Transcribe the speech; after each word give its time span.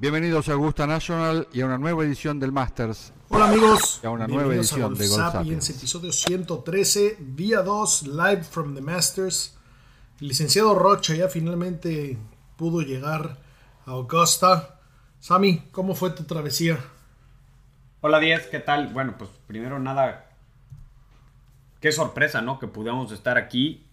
Bienvenidos 0.00 0.48
a 0.48 0.52
Augusta 0.52 0.86
National 0.86 1.46
y 1.52 1.60
a 1.60 1.66
una 1.66 1.76
nueva 1.76 2.02
edición 2.04 2.40
del 2.40 2.52
Masters. 2.52 3.12
Hola 3.28 3.48
amigos, 3.48 4.00
Y 4.02 4.06
a 4.06 4.10
una 4.10 4.26
nueva 4.26 4.54
edición 4.54 4.80
Golf 4.80 4.98
de 4.98 5.08
Golf 5.08 5.20
Sapiens, 5.20 5.64
Sapiens. 5.66 5.70
episodio 5.70 6.10
113, 6.10 7.16
día 7.20 7.60
2, 7.60 8.06
live 8.06 8.42
from 8.44 8.74
the 8.74 8.80
Masters. 8.80 9.58
El 10.18 10.28
licenciado 10.28 10.74
Rocha 10.74 11.14
ya 11.14 11.28
finalmente 11.28 12.16
pudo 12.56 12.80
llegar 12.80 13.36
a 13.84 13.90
Augusta. 13.90 14.80
Sami, 15.18 15.64
¿cómo 15.70 15.94
fue 15.94 16.10
tu 16.12 16.24
travesía? 16.24 16.78
Hola 18.00 18.20
10, 18.20 18.46
¿qué 18.46 18.60
tal? 18.60 18.88
Bueno, 18.94 19.16
pues 19.18 19.28
primero 19.46 19.78
nada, 19.78 20.30
qué 21.80 21.92
sorpresa, 21.92 22.40
¿no? 22.40 22.58
Que 22.58 22.68
pudiéramos 22.68 23.12
estar 23.12 23.36
aquí. 23.36 23.86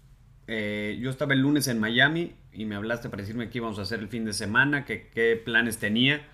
Eh, 0.47 0.97
yo 1.01 1.09
estaba 1.09 1.33
el 1.33 1.41
lunes 1.41 1.67
en 1.67 1.79
Miami 1.79 2.33
y 2.53 2.65
me 2.65 2.75
hablaste 2.75 3.09
para 3.09 3.21
decirme 3.21 3.49
qué 3.49 3.57
íbamos 3.57 3.79
a 3.79 3.81
hacer 3.81 3.99
el 3.99 4.07
fin 4.07 4.25
de 4.25 4.33
semana, 4.33 4.85
que 4.85 5.09
qué 5.09 5.35
planes 5.35 5.77
tenía. 5.77 6.25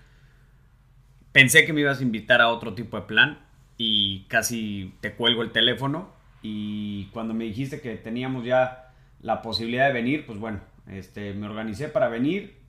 Pensé 1.32 1.66
que 1.66 1.72
me 1.72 1.80
ibas 1.80 1.98
a 1.98 2.02
invitar 2.02 2.40
a 2.40 2.48
otro 2.48 2.74
tipo 2.74 2.96
de 2.96 3.06
plan 3.06 3.40
y 3.76 4.24
casi 4.28 4.94
te 5.00 5.14
cuelgo 5.14 5.42
el 5.42 5.50
teléfono. 5.50 6.12
Y 6.42 7.06
cuando 7.06 7.34
me 7.34 7.44
dijiste 7.44 7.80
que 7.80 7.96
teníamos 7.96 8.44
ya 8.44 8.92
la 9.20 9.42
posibilidad 9.42 9.88
de 9.88 9.92
venir, 9.92 10.26
pues 10.26 10.38
bueno, 10.38 10.60
este, 10.86 11.34
me 11.34 11.46
organicé 11.46 11.88
para 11.88 12.08
venir. 12.08 12.62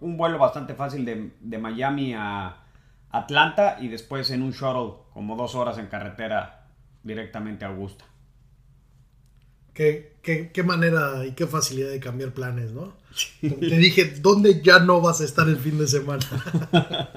Un 0.00 0.16
vuelo 0.16 0.36
bastante 0.36 0.74
fácil 0.74 1.04
de, 1.04 1.30
de 1.40 1.58
Miami 1.58 2.12
a 2.12 2.56
Atlanta 3.10 3.78
y 3.80 3.88
después 3.88 4.30
en 4.30 4.42
un 4.42 4.50
shuttle 4.50 5.04
como 5.12 5.36
dos 5.36 5.54
horas 5.54 5.78
en 5.78 5.86
carretera 5.86 6.66
directamente 7.02 7.64
a 7.64 7.68
Augusta. 7.68 8.04
¿Qué, 9.74 10.14
qué, 10.22 10.50
qué 10.52 10.62
manera 10.62 11.24
y 11.26 11.32
qué 11.32 11.46
facilidad 11.46 11.90
de 11.90 12.00
cambiar 12.00 12.32
planes, 12.32 12.72
¿no? 12.72 12.96
Te 13.40 13.76
dije, 13.78 14.16
¿dónde 14.20 14.62
ya 14.62 14.78
no 14.80 15.00
vas 15.00 15.20
a 15.20 15.24
estar 15.24 15.48
el 15.48 15.58
fin 15.58 15.78
de 15.78 15.86
semana? 15.86 16.24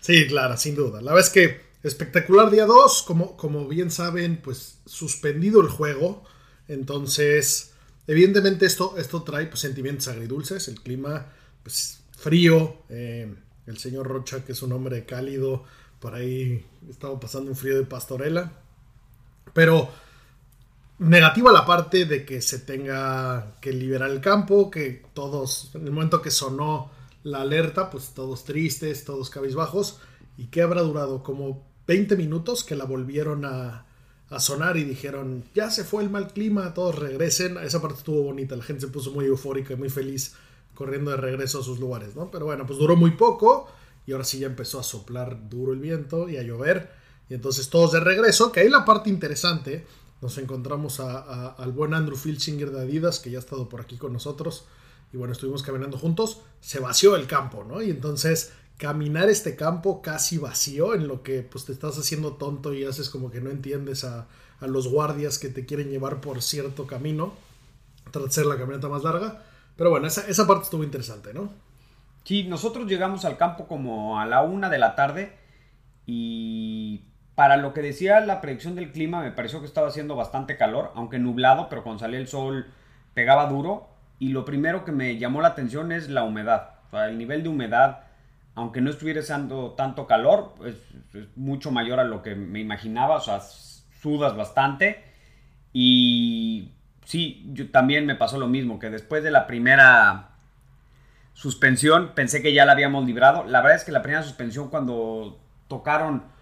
sí, 0.00 0.26
claro, 0.26 0.56
sin 0.56 0.74
duda. 0.74 1.00
La 1.00 1.12
verdad 1.12 1.26
es 1.26 1.32
que 1.32 1.60
espectacular 1.82 2.50
día 2.50 2.66
2, 2.66 3.02
como, 3.02 3.36
como 3.36 3.66
bien 3.68 3.90
saben, 3.90 4.40
pues 4.42 4.78
suspendido 4.86 5.60
el 5.60 5.68
juego. 5.68 6.24
Entonces, 6.68 7.72
evidentemente 8.06 8.66
esto, 8.66 8.96
esto 8.98 9.22
trae 9.22 9.46
pues, 9.46 9.60
sentimientos 9.60 10.08
agridulces. 10.08 10.68
El 10.68 10.80
clima, 10.80 11.32
pues 11.62 12.00
frío. 12.16 12.78
eh, 12.88 13.32
el 13.66 13.78
señor 13.78 14.06
Rocha, 14.06 14.44
que 14.44 14.52
es 14.52 14.62
un 14.62 14.72
hombre 14.72 15.04
cálido, 15.04 15.64
por 15.98 16.14
ahí 16.14 16.64
estaba 16.88 17.18
pasando 17.18 17.50
un 17.50 17.56
frío 17.56 17.76
de 17.76 17.84
pastorela. 17.84 18.52
Pero 19.52 19.90
negativa 20.98 21.52
la 21.52 21.66
parte 21.66 22.04
de 22.06 22.24
que 22.24 22.40
se 22.40 22.60
tenga 22.60 23.56
que 23.60 23.72
liberar 23.72 24.10
el 24.10 24.20
campo, 24.20 24.70
que 24.70 25.04
todos, 25.14 25.70
en 25.74 25.86
el 25.86 25.92
momento 25.92 26.22
que 26.22 26.30
sonó 26.30 26.90
la 27.22 27.42
alerta, 27.42 27.90
pues 27.90 28.14
todos 28.14 28.44
tristes, 28.44 29.04
todos 29.04 29.30
cabizbajos, 29.30 29.98
y 30.36 30.46
que 30.46 30.62
habrá 30.62 30.82
durado 30.82 31.22
como 31.22 31.66
20 31.86 32.16
minutos 32.16 32.64
que 32.64 32.76
la 32.76 32.84
volvieron 32.84 33.44
a, 33.44 33.82
sonar 34.40 34.76
y 34.76 34.82
dijeron, 34.82 35.44
ya 35.54 35.70
se 35.70 35.84
fue 35.84 36.02
el 36.02 36.10
mal 36.10 36.32
clima, 36.32 36.74
todos 36.74 36.98
regresen. 36.98 37.58
Esa 37.58 37.80
parte 37.80 37.98
estuvo 37.98 38.22
bonita, 38.22 38.56
la 38.56 38.64
gente 38.64 38.82
se 38.82 38.88
puso 38.88 39.12
muy 39.12 39.24
eufórica 39.24 39.74
y 39.74 39.76
muy 39.76 39.88
feliz 39.88 40.34
corriendo 40.74 41.12
de 41.12 41.16
regreso 41.16 41.60
a 41.60 41.62
sus 41.62 41.78
lugares, 41.78 42.16
¿no? 42.16 42.28
Pero 42.30 42.46
bueno, 42.46 42.66
pues 42.66 42.78
duró 42.78 42.96
muy 42.96 43.12
poco 43.12 43.68
y 44.04 44.12
ahora 44.12 44.24
sí 44.24 44.40
ya 44.40 44.48
empezó 44.48 44.80
a 44.80 44.82
soplar 44.82 45.48
duro 45.48 45.72
el 45.72 45.78
viento 45.78 46.28
y 46.28 46.38
a 46.38 46.42
llover. 46.42 46.90
Y 47.28 47.34
entonces 47.34 47.70
todos 47.70 47.92
de 47.92 48.00
regreso, 48.00 48.50
que 48.50 48.60
ahí 48.60 48.68
la 48.68 48.84
parte 48.84 49.10
interesante, 49.10 49.86
nos 50.20 50.38
encontramos 50.38 51.00
a- 51.00 51.48
al 51.50 51.72
buen 51.72 51.94
Andrew 51.94 52.16
Filchinger 52.16 52.70
de 52.70 52.80
Adidas, 52.80 53.18
que 53.20 53.30
ya 53.30 53.38
ha 53.38 53.40
estado 53.40 53.68
por 53.68 53.80
aquí 53.80 53.96
con 53.96 54.12
nosotros. 54.12 54.64
Y 55.12 55.16
bueno, 55.16 55.32
estuvimos 55.32 55.62
caminando 55.62 55.98
juntos. 55.98 56.40
Se 56.60 56.80
vació 56.80 57.16
el 57.16 57.26
campo, 57.26 57.64
¿no? 57.64 57.82
Y 57.82 57.90
entonces 57.90 58.52
caminar 58.78 59.28
este 59.30 59.56
campo 59.56 60.02
casi 60.02 60.38
vacío, 60.38 60.94
en 60.94 61.08
lo 61.08 61.22
que 61.22 61.42
pues 61.42 61.64
te 61.64 61.72
estás 61.72 61.96
haciendo 61.98 62.32
tonto 62.34 62.74
y 62.74 62.84
haces 62.84 63.08
como 63.10 63.30
que 63.30 63.40
no 63.40 63.50
entiendes 63.50 64.04
a, 64.04 64.26
a 64.60 64.66
los 64.66 64.88
guardias 64.88 65.38
que 65.38 65.48
te 65.48 65.64
quieren 65.64 65.90
llevar 65.90 66.20
por 66.20 66.42
cierto 66.42 66.86
camino. 66.86 67.34
De 68.12 68.30
ser 68.30 68.46
la 68.46 68.56
camioneta 68.56 68.88
más 68.88 69.02
larga. 69.04 69.42
Pero 69.76 69.90
bueno, 69.90 70.06
esa, 70.06 70.26
esa 70.26 70.46
parte 70.46 70.64
estuvo 70.64 70.82
interesante, 70.84 71.34
¿no? 71.34 71.50
Sí, 72.24 72.44
nosotros 72.44 72.86
llegamos 72.88 73.24
al 73.24 73.36
campo 73.36 73.66
como 73.68 74.18
a 74.18 74.26
la 74.26 74.42
una 74.42 74.70
de 74.70 74.78
la 74.78 74.94
tarde 74.96 75.36
y 76.06 77.04
para 77.36 77.58
lo 77.58 77.72
que 77.74 77.82
decía 77.82 78.18
la 78.20 78.40
predicción 78.40 78.74
del 78.74 78.90
clima 78.90 79.20
me 79.20 79.30
pareció 79.30 79.60
que 79.60 79.66
estaba 79.66 79.88
haciendo 79.88 80.16
bastante 80.16 80.56
calor, 80.56 80.90
aunque 80.96 81.18
nublado, 81.20 81.68
pero 81.68 81.84
cuando 81.84 82.00
salía 82.00 82.18
el 82.18 82.26
sol 82.26 82.66
pegaba 83.14 83.46
duro. 83.46 83.88
Y 84.18 84.30
lo 84.30 84.46
primero 84.46 84.84
que 84.84 84.90
me 84.90 85.18
llamó 85.18 85.42
la 85.42 85.48
atención 85.48 85.92
es 85.92 86.08
la 86.08 86.24
humedad, 86.24 86.70
el 86.92 87.18
nivel 87.18 87.42
de 87.42 87.50
humedad, 87.50 88.00
aunque 88.54 88.80
no 88.80 88.88
estuviera 88.88 89.20
haciendo 89.20 89.72
tanto 89.72 90.06
calor, 90.06 90.54
es, 90.64 90.76
es 91.14 91.28
mucho 91.36 91.70
mayor 91.70 92.00
a 92.00 92.04
lo 92.04 92.22
que 92.22 92.34
me 92.34 92.58
imaginaba, 92.60 93.16
o 93.16 93.20
sea, 93.20 93.40
sudas 94.00 94.34
bastante. 94.34 95.04
Y 95.74 96.72
sí, 97.04 97.44
yo 97.52 97.70
también 97.70 98.06
me 98.06 98.14
pasó 98.14 98.38
lo 98.38 98.48
mismo, 98.48 98.78
que 98.78 98.88
después 98.88 99.22
de 99.22 99.30
la 99.30 99.46
primera 99.46 100.30
suspensión, 101.34 102.12
pensé 102.14 102.40
que 102.40 102.54
ya 102.54 102.64
la 102.64 102.72
habíamos 102.72 103.04
librado. 103.04 103.44
La 103.44 103.60
verdad 103.60 103.76
es 103.76 103.84
que 103.84 103.92
la 103.92 104.00
primera 104.00 104.22
suspensión 104.22 104.70
cuando 104.70 105.38
tocaron 105.68 106.34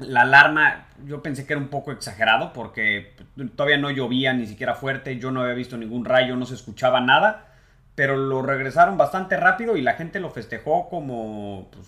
la 0.00 0.22
alarma, 0.22 0.88
yo 1.06 1.22
pensé 1.22 1.46
que 1.46 1.52
era 1.52 1.62
un 1.62 1.68
poco 1.68 1.92
exagerado 1.92 2.52
porque 2.52 3.14
todavía 3.54 3.78
no 3.78 3.90
llovía 3.90 4.32
ni 4.32 4.46
siquiera 4.46 4.74
fuerte, 4.74 5.18
yo 5.18 5.30
no 5.30 5.42
había 5.42 5.54
visto 5.54 5.76
ningún 5.76 6.04
rayo, 6.04 6.36
no 6.36 6.46
se 6.46 6.54
escuchaba 6.54 7.00
nada, 7.00 7.54
pero 7.94 8.16
lo 8.16 8.42
regresaron 8.42 8.96
bastante 8.96 9.36
rápido 9.36 9.76
y 9.76 9.82
la 9.82 9.94
gente 9.94 10.20
lo 10.20 10.30
festejó 10.30 10.88
como 10.88 11.68
pues, 11.72 11.86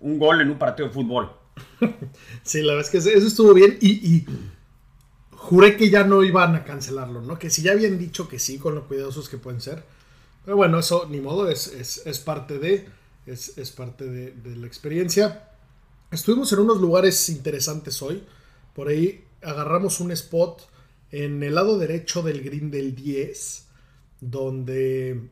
un 0.00 0.18
gol 0.18 0.40
en 0.40 0.50
un 0.50 0.58
partido 0.58 0.88
de 0.88 0.94
fútbol. 0.94 1.32
Sí, 2.42 2.62
la 2.62 2.74
verdad 2.74 2.90
es 2.92 3.04
que 3.04 3.16
eso 3.16 3.26
estuvo 3.26 3.54
bien 3.54 3.78
y, 3.80 3.90
y 3.90 4.26
juré 5.30 5.76
que 5.76 5.90
ya 5.90 6.04
no 6.04 6.22
iban 6.22 6.56
a 6.56 6.64
cancelarlo, 6.64 7.20
¿no? 7.20 7.38
Que 7.38 7.50
si 7.50 7.62
ya 7.62 7.72
habían 7.72 7.98
dicho 7.98 8.28
que 8.28 8.38
sí, 8.38 8.58
con 8.58 8.74
lo 8.74 8.86
cuidadosos 8.86 9.28
que 9.28 9.38
pueden 9.38 9.60
ser. 9.60 9.84
Pero 10.44 10.56
bueno, 10.56 10.78
eso 10.78 11.06
ni 11.08 11.20
modo, 11.20 11.48
es, 11.48 11.68
es, 11.68 12.18
parte 12.18 12.58
de, 12.58 12.86
es, 13.26 13.56
es 13.56 13.70
parte 13.70 14.04
de, 14.04 14.32
de 14.32 14.56
la 14.56 14.66
experiencia. 14.66 15.53
Estuvimos 16.14 16.52
en 16.52 16.60
unos 16.60 16.80
lugares 16.80 17.28
interesantes 17.28 18.00
hoy. 18.00 18.22
Por 18.72 18.86
ahí 18.86 19.24
agarramos 19.42 19.98
un 19.98 20.12
spot 20.12 20.62
en 21.10 21.42
el 21.42 21.56
lado 21.56 21.76
derecho 21.76 22.22
del 22.22 22.40
green 22.40 22.70
del 22.70 22.94
10, 22.94 23.66
donde 24.20 25.28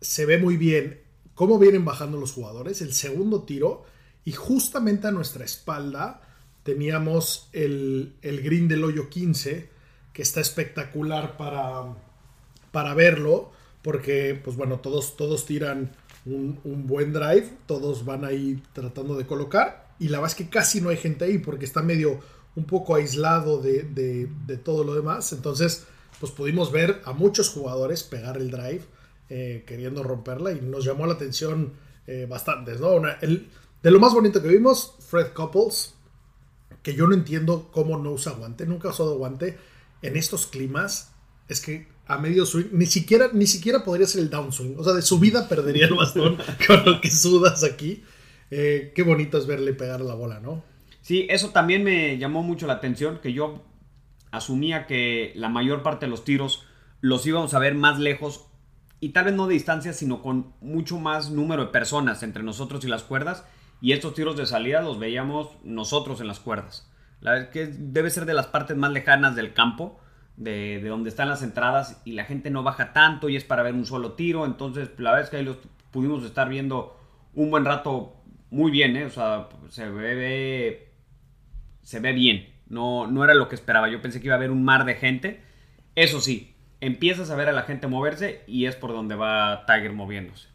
se 0.00 0.24
ve 0.24 0.38
muy 0.38 0.56
bien 0.56 1.00
cómo 1.34 1.58
vienen 1.58 1.84
bajando 1.84 2.18
los 2.18 2.30
jugadores. 2.30 2.82
El 2.82 2.92
segundo 2.92 3.42
tiro, 3.42 3.84
y 4.24 4.30
justamente 4.30 5.08
a 5.08 5.10
nuestra 5.10 5.44
espalda 5.44 6.22
teníamos 6.62 7.48
el, 7.52 8.14
el 8.22 8.42
green 8.42 8.68
del 8.68 8.84
hoyo 8.84 9.10
15, 9.10 9.70
que 10.12 10.22
está 10.22 10.40
espectacular 10.40 11.36
para, 11.36 11.96
para 12.70 12.94
verlo, 12.94 13.50
porque, 13.82 14.40
pues 14.44 14.56
bueno, 14.56 14.78
todos, 14.78 15.16
todos 15.16 15.46
tiran 15.46 15.90
un, 16.26 16.60
un 16.62 16.86
buen 16.86 17.12
drive, 17.12 17.50
todos 17.66 18.04
van 18.04 18.24
ahí 18.24 18.62
tratando 18.72 19.16
de 19.16 19.26
colocar, 19.26 19.81
y 20.04 20.08
la 20.08 20.18
verdad 20.18 20.30
es 20.36 20.44
que 20.44 20.50
casi 20.50 20.80
no 20.80 20.88
hay 20.90 20.96
gente 20.96 21.24
ahí, 21.24 21.38
porque 21.38 21.64
está 21.64 21.82
medio 21.82 22.20
un 22.54 22.64
poco 22.64 22.94
aislado 22.94 23.60
de, 23.62 23.82
de, 23.84 24.28
de 24.46 24.56
todo 24.56 24.84
lo 24.84 24.94
demás, 24.94 25.32
entonces, 25.32 25.84
pues 26.20 26.32
pudimos 26.32 26.70
ver 26.72 27.00
a 27.04 27.12
muchos 27.12 27.48
jugadores 27.48 28.02
pegar 28.02 28.36
el 28.36 28.50
drive, 28.50 28.82
eh, 29.30 29.64
queriendo 29.66 30.02
romperla, 30.02 30.52
y 30.52 30.60
nos 30.60 30.84
llamó 30.84 31.06
la 31.06 31.14
atención 31.14 31.72
eh, 32.06 32.28
¿no? 32.80 32.92
Una- 32.94 33.12
el- 33.22 33.48
de 33.82 33.90
lo 33.90 33.98
más 33.98 34.12
bonito 34.12 34.42
que 34.42 34.48
vimos, 34.48 34.94
Fred 35.08 35.28
Couples, 35.32 35.94
que 36.82 36.94
yo 36.94 37.06
no 37.06 37.14
entiendo 37.14 37.70
cómo 37.72 37.96
no 37.98 38.12
usa 38.12 38.32
guante, 38.32 38.66
nunca 38.66 38.88
ha 38.88 38.90
usado 38.92 39.16
guante 39.16 39.56
en 40.02 40.16
estos 40.16 40.46
climas, 40.46 41.12
es 41.48 41.60
que 41.60 41.88
a 42.06 42.18
medio 42.18 42.44
swing, 42.44 42.66
ni 42.72 42.86
siquiera, 42.86 43.30
ni 43.32 43.46
siquiera 43.46 43.84
podría 43.84 44.06
ser 44.06 44.22
el 44.22 44.30
downswing, 44.30 44.74
o 44.78 44.84
sea, 44.84 44.92
de 44.92 45.02
su 45.02 45.18
vida 45.18 45.48
perdería 45.48 45.86
el 45.86 45.94
bastón 45.94 46.36
con 46.66 46.84
lo 46.84 47.00
que 47.00 47.10
sudas 47.10 47.62
aquí. 47.64 48.02
Eh, 48.54 48.92
qué 48.94 49.02
bonito 49.02 49.38
es 49.38 49.46
verle 49.46 49.72
pegar 49.72 50.02
la 50.02 50.14
bola, 50.14 50.38
¿no? 50.38 50.62
Sí, 51.00 51.26
eso 51.30 51.50
también 51.50 51.82
me 51.84 52.18
llamó 52.18 52.42
mucho 52.42 52.66
la 52.66 52.74
atención, 52.74 53.18
que 53.22 53.32
yo 53.32 53.64
asumía 54.30 54.86
que 54.86 55.32
la 55.36 55.48
mayor 55.48 55.82
parte 55.82 56.04
de 56.04 56.10
los 56.10 56.22
tiros 56.22 56.66
los 57.00 57.26
íbamos 57.26 57.54
a 57.54 57.58
ver 57.58 57.74
más 57.74 57.98
lejos 57.98 58.46
y 59.00 59.08
tal 59.08 59.24
vez 59.24 59.34
no 59.34 59.46
de 59.46 59.54
distancia, 59.54 59.94
sino 59.94 60.20
con 60.20 60.52
mucho 60.60 60.98
más 60.98 61.30
número 61.30 61.64
de 61.64 61.72
personas 61.72 62.22
entre 62.22 62.42
nosotros 62.42 62.84
y 62.84 62.88
las 62.88 63.02
cuerdas. 63.02 63.46
y 63.80 63.92
estos 63.92 64.14
tiros 64.14 64.36
de 64.36 64.44
salida 64.44 64.82
los 64.82 64.98
veíamos 64.98 65.48
nosotros 65.64 66.20
en 66.20 66.28
las 66.28 66.38
cuerdas. 66.38 66.88
La 67.20 67.32
verdad 67.32 67.50
que 67.50 67.66
debe 67.66 68.10
ser 68.10 68.26
de 68.26 68.34
las 68.34 68.48
partes 68.48 68.76
más 68.76 68.92
lejanas 68.92 69.34
del 69.34 69.54
campo, 69.54 69.98
de, 70.36 70.80
donde 70.82 71.08
están 71.08 71.30
las 71.30 71.42
entradas, 71.42 72.02
y 72.04 72.12
la 72.12 72.26
gente 72.26 72.50
no 72.50 72.62
baja 72.62 72.92
tanto 72.92 73.30
y 73.30 73.36
es 73.36 73.44
para 73.44 73.62
ver 73.62 73.74
un 73.74 73.86
solo 73.86 74.12
tiro. 74.12 74.44
Entonces, 74.44 74.90
la 74.98 75.10
verdad 75.10 75.24
es 75.24 75.30
que 75.30 75.38
ahí 75.38 75.44
los 75.44 75.56
pudimos 75.90 76.22
estar 76.22 76.48
viendo 76.48 76.96
un 77.34 77.50
buen 77.50 77.64
rato 77.64 78.21
muy 78.52 78.70
bien, 78.70 78.96
¿eh? 78.96 79.06
O 79.06 79.10
sea, 79.10 79.48
se 79.70 79.88
ve, 79.88 80.92
se 81.82 81.98
ve 81.98 82.12
bien. 82.12 82.48
No, 82.68 83.06
no 83.06 83.24
era 83.24 83.34
lo 83.34 83.48
que 83.48 83.56
esperaba. 83.56 83.88
Yo 83.88 84.00
pensé 84.00 84.20
que 84.20 84.28
iba 84.28 84.34
a 84.34 84.38
haber 84.38 84.50
un 84.50 84.64
mar 84.64 84.84
de 84.84 84.94
gente. 84.94 85.42
Eso 85.96 86.20
sí, 86.20 86.54
empiezas 86.80 87.30
a 87.30 87.34
ver 87.34 87.48
a 87.48 87.52
la 87.52 87.62
gente 87.62 87.86
moverse 87.86 88.42
y 88.46 88.66
es 88.66 88.76
por 88.76 88.92
donde 88.92 89.16
va 89.16 89.66
Tiger 89.66 89.92
moviéndose. 89.92 90.48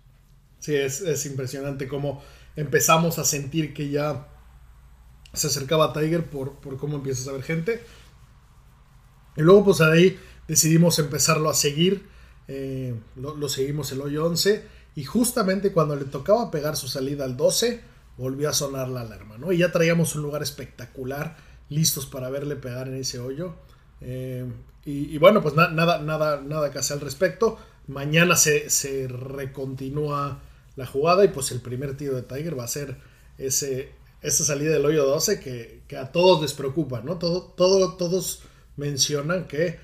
Sí, 0.60 0.76
es, 0.76 1.02
es 1.02 1.26
impresionante 1.26 1.88
cómo 1.88 2.24
empezamos 2.56 3.20
a 3.20 3.24
sentir 3.24 3.74
que 3.74 3.90
ya 3.90 4.28
se 5.34 5.48
acercaba 5.48 5.94
Tiger 5.94 6.26
por, 6.26 6.60
por 6.60 6.78
cómo 6.78 6.98
empiezas 6.98 7.28
a 7.28 7.34
ver 7.34 7.44
gente. 7.44 7.84
Y 9.36 9.42
luego 9.42 9.66
pues 9.66 9.82
ahí 9.82 10.20
decidimos 10.48 11.00
empezarlo 11.00 11.50
a 11.50 11.54
seguir. 11.54 12.08
Eh, 12.48 12.96
lo, 13.16 13.50
seguimos 13.50 13.92
el 13.92 14.02
hoyo 14.02 14.26
11. 14.26 14.77
Y 14.98 15.04
justamente 15.04 15.74
cuando 15.74 15.96
le 15.96 16.06
tocaba 16.06 16.50
pegar 16.50 16.76
su 16.76 16.88
salida 16.88 17.24
al 17.24 17.38
12, 17.38 17.82
volvió 18.18 18.50
a 18.50 18.54
sonar 18.54 18.90
la 18.90 19.02
alarma. 19.02 19.38
¿no? 19.38 19.52
Y 19.52 19.60
ya 19.60 19.72
traíamos 19.72 20.16
un 20.16 20.24
lugar 20.24 20.42
espectacular, 20.42 21.38
listos 21.70 22.08
para 22.08 22.32
verle 22.32 22.56
pegar 22.56 22.88
en 22.88 22.96
ese 22.96 23.20
hoyo. 23.20 23.54
Eh, 24.02 24.52
y, 24.86 25.16
bueno, 25.20 25.44
pues 25.44 25.54
nada, 25.54 26.00
nada, 26.00 26.42
nada 26.42 26.72
que 26.72 26.80
hacer 26.80 26.96
al 26.96 27.02
respecto. 27.02 27.60
Mañana 27.86 28.36
se, 28.36 28.72
se 28.72 29.08
recontinúa 29.08 30.40
la 30.76 30.88
jugada 30.88 31.24
y 31.26 31.28
pues 31.28 31.52
el 31.52 31.62
primer 31.62 31.96
tiro 31.96 32.16
de 32.16 32.24
Tiger 32.24 32.58
va 32.58 32.64
a 32.64 32.68
ser 32.68 32.98
ese, 33.38 33.92
esa 34.24 34.46
salida 34.46 34.72
del 34.72 34.86
hoyo 34.86 35.06
12 35.06 35.40
que, 35.40 35.96
a 35.96 36.12
todos 36.12 36.42
les 36.42 36.54
preocupa, 36.54 37.02
¿no? 37.02 37.20
Todo, 37.20 37.44
todo, 37.56 37.98
todos 37.98 38.42
mencionan 38.78 39.48
que 39.48 39.80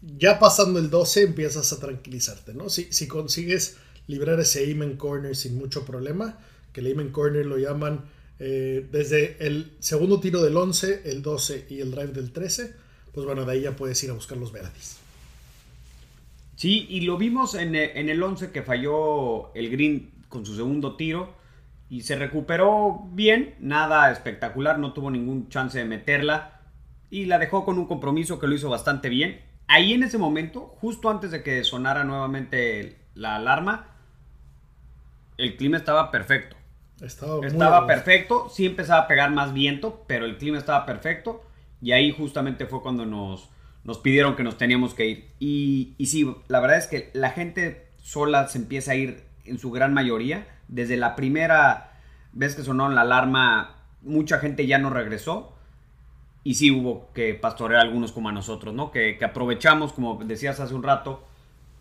ya 0.00 0.40
pasando 0.40 0.80
el 0.80 0.90
12 0.90 1.22
empiezas 1.22 1.72
a 1.72 1.78
tranquilizarte, 1.78 2.54
¿no? 2.54 2.70
Si, 2.70 2.92
si 2.92 3.06
consigues 3.06 3.76
librar 4.06 4.40
ese 4.40 4.60
aim 4.60 4.96
corner 4.96 5.36
sin 5.36 5.56
mucho 5.56 5.84
problema, 5.84 6.38
que 6.72 6.80
el 6.80 6.86
aim 6.86 7.10
corner 7.10 7.46
lo 7.46 7.58
llaman 7.58 8.04
eh, 8.38 8.86
desde 8.90 9.36
el 9.46 9.72
segundo 9.78 10.20
tiro 10.20 10.42
del 10.42 10.56
11, 10.56 11.02
el 11.04 11.22
12 11.22 11.66
y 11.70 11.80
el 11.80 11.90
drive 11.90 12.12
del 12.12 12.32
13, 12.32 12.74
pues 13.12 13.26
bueno, 13.26 13.44
de 13.44 13.52
ahí 13.52 13.60
ya 13.62 13.76
puedes 13.76 14.02
ir 14.02 14.10
a 14.10 14.14
buscar 14.14 14.38
los 14.38 14.52
verdes. 14.52 14.98
Sí, 16.56 16.86
y 16.88 17.02
lo 17.02 17.18
vimos 17.18 17.54
en, 17.54 17.74
en 17.74 18.08
el 18.08 18.22
11 18.22 18.50
que 18.50 18.62
falló 18.62 19.54
el 19.54 19.70
Green 19.70 20.10
con 20.28 20.46
su 20.46 20.54
segundo 20.56 20.96
tiro 20.96 21.34
y 21.88 22.02
se 22.02 22.16
recuperó 22.16 23.02
bien, 23.12 23.54
nada 23.60 24.10
espectacular, 24.10 24.78
no 24.78 24.92
tuvo 24.92 25.10
ningún 25.10 25.48
chance 25.48 25.78
de 25.78 25.84
meterla 25.84 26.60
y 27.10 27.26
la 27.26 27.38
dejó 27.38 27.66
con 27.66 27.78
un 27.78 27.86
compromiso 27.86 28.38
que 28.38 28.46
lo 28.46 28.54
hizo 28.54 28.70
bastante 28.70 29.10
bien. 29.10 29.42
Ahí 29.68 29.92
en 29.92 30.02
ese 30.02 30.16
momento, 30.16 30.74
justo 30.80 31.10
antes 31.10 31.30
de 31.30 31.42
que 31.42 31.62
sonara 31.64 32.04
nuevamente 32.04 32.96
la 33.14 33.36
alarma, 33.36 33.91
el 35.44 35.56
clima 35.56 35.76
estaba 35.76 36.10
perfecto. 36.10 36.56
Estaba, 37.00 37.44
estaba 37.46 37.86
perfecto, 37.86 38.48
sí 38.48 38.64
empezaba 38.64 39.02
a 39.02 39.08
pegar 39.08 39.32
más 39.32 39.52
viento, 39.52 40.04
pero 40.06 40.24
el 40.24 40.38
clima 40.38 40.58
estaba 40.58 40.86
perfecto 40.86 41.42
y 41.80 41.90
ahí 41.90 42.12
justamente 42.12 42.66
fue 42.66 42.80
cuando 42.80 43.04
nos, 43.04 43.50
nos 43.82 43.98
pidieron 43.98 44.36
que 44.36 44.44
nos 44.44 44.56
teníamos 44.56 44.94
que 44.94 45.06
ir. 45.06 45.30
Y, 45.40 45.94
y 45.98 46.06
sí, 46.06 46.32
la 46.46 46.60
verdad 46.60 46.78
es 46.78 46.86
que 46.86 47.10
la 47.12 47.30
gente 47.30 47.88
sola 48.02 48.46
se 48.46 48.58
empieza 48.58 48.92
a 48.92 48.94
ir 48.94 49.24
en 49.44 49.58
su 49.58 49.70
gran 49.70 49.92
mayoría. 49.92 50.46
Desde 50.68 50.96
la 50.96 51.16
primera 51.16 51.92
vez 52.32 52.54
que 52.54 52.62
sonó 52.62 52.88
la 52.88 53.02
alarma, 53.02 53.76
mucha 54.02 54.38
gente 54.38 54.66
ya 54.66 54.78
no 54.78 54.90
regresó. 54.90 55.54
Y 56.44 56.54
sí 56.54 56.70
hubo 56.70 57.12
que 57.12 57.34
pastorear 57.34 57.80
a 57.80 57.84
algunos 57.84 58.12
como 58.12 58.28
a 58.28 58.32
nosotros, 58.32 58.74
¿no? 58.74 58.90
Que, 58.90 59.18
aprovechamos, 59.24 59.92
como 59.92 60.22
decías 60.24 60.60
hace 60.60 60.74
un 60.74 60.82
rato, 60.82 61.24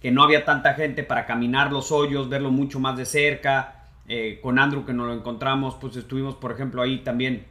que 0.01 0.11
no 0.11 0.23
había 0.23 0.45
tanta 0.45 0.73
gente 0.73 1.03
para 1.03 1.25
caminar 1.25 1.71
los 1.71 1.91
hoyos, 1.91 2.29
verlo 2.29 2.51
mucho 2.51 2.79
más 2.79 2.97
de 2.97 3.05
cerca. 3.05 3.87
Eh, 4.07 4.39
con 4.41 4.59
Andrew 4.59 4.85
que 4.85 4.93
nos 4.93 5.07
lo 5.07 5.13
encontramos, 5.13 5.75
pues 5.79 5.95
estuvimos, 5.95 6.35
por 6.35 6.51
ejemplo, 6.51 6.81
ahí 6.81 6.99
también 6.99 7.45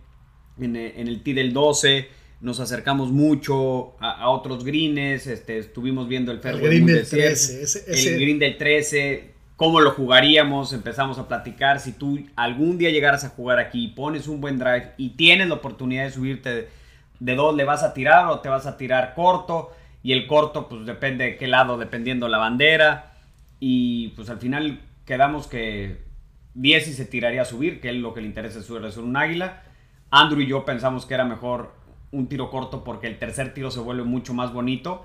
en, 0.58 0.76
en 0.76 1.08
el 1.08 1.23
T 1.23 1.32
del 1.32 1.52
12 1.52 2.20
nos 2.41 2.58
acercamos 2.58 3.11
mucho 3.11 3.97
a, 4.00 4.29
otros 4.31 4.64
greens, 4.64 5.26
este, 5.26 5.58
estuvimos 5.58 6.08
viendo 6.08 6.32
el 6.32 6.41
Fairway 6.41 6.64
green 6.64 6.87
del 6.87 7.06
13, 7.06 7.82
el 7.87 8.20
green 8.20 8.38
del 8.38 8.56
13, 8.56 9.31
cómo 9.56 9.81
lo 9.81 9.91
jugaríamos, 9.91 10.73
empezamos 10.73 11.19
a 11.19 11.29
platicar, 11.29 11.81
si 11.81 11.93
tú 11.93 12.19
algún 12.37 12.79
día 12.79 12.91
llegaras 12.91 13.25
a 13.25 13.29
jugar 13.29 13.58
aquí, 13.58 13.88
pones 13.88 14.26
un 14.26 14.41
buen 14.41 14.58
drive 14.58 14.93
y 14.97 15.11
tienes 15.11 15.49
la 15.49 15.55
oportunidad 15.55 16.05
de 16.05 16.11
subirte 16.12 16.69
de, 17.19 17.35
dos, 17.35 17.55
le 17.55 17.64
vas 17.64 17.82
a 17.82 17.93
tirar 17.93 18.26
o 18.29 18.41
te 18.41 18.49
vas 18.49 18.64
a 18.67 18.79
tirar 18.79 19.12
corto, 19.14 19.73
y 20.02 20.12
el 20.12 20.26
corto 20.26 20.69
pues 20.69 20.87
depende 20.87 21.25
de 21.25 21.37
qué 21.37 21.47
lado, 21.47 21.79
dependiendo 21.79 22.29
la 22.29 22.38
bandera, 22.38 23.12
y 23.58 24.08
pues 24.08 24.31
al 24.31 24.38
final 24.38 24.81
quedamos 25.05 25.47
que 25.47 26.02
10 26.55 26.88
y 26.88 26.93
se 26.93 27.05
tiraría 27.05 27.43
a 27.43 27.44
subir, 27.47 27.81
que 27.81 27.91
es 27.91 27.97
lo 27.97 28.14
que 28.14 28.20
le 28.20 28.26
interesa 28.26 28.61
es 28.61 28.67
subir, 28.67 28.85
es 28.85 28.97
un 28.97 29.17
águila. 29.17 29.62
Andrew 30.11 30.41
y 30.41 30.47
yo 30.47 30.64
pensamos 30.64 31.06
que 31.06 31.14
era 31.14 31.25
mejor 31.25 31.75
un 32.11 32.29
tiro 32.29 32.50
corto 32.50 32.82
porque 32.82 33.06
el 33.06 33.19
tercer 33.19 33.55
tiro 33.55 33.70
se 33.70 33.81
vuelve 33.81 34.02
mucho 34.02 34.35
más 34.35 34.52
bonito 34.52 35.05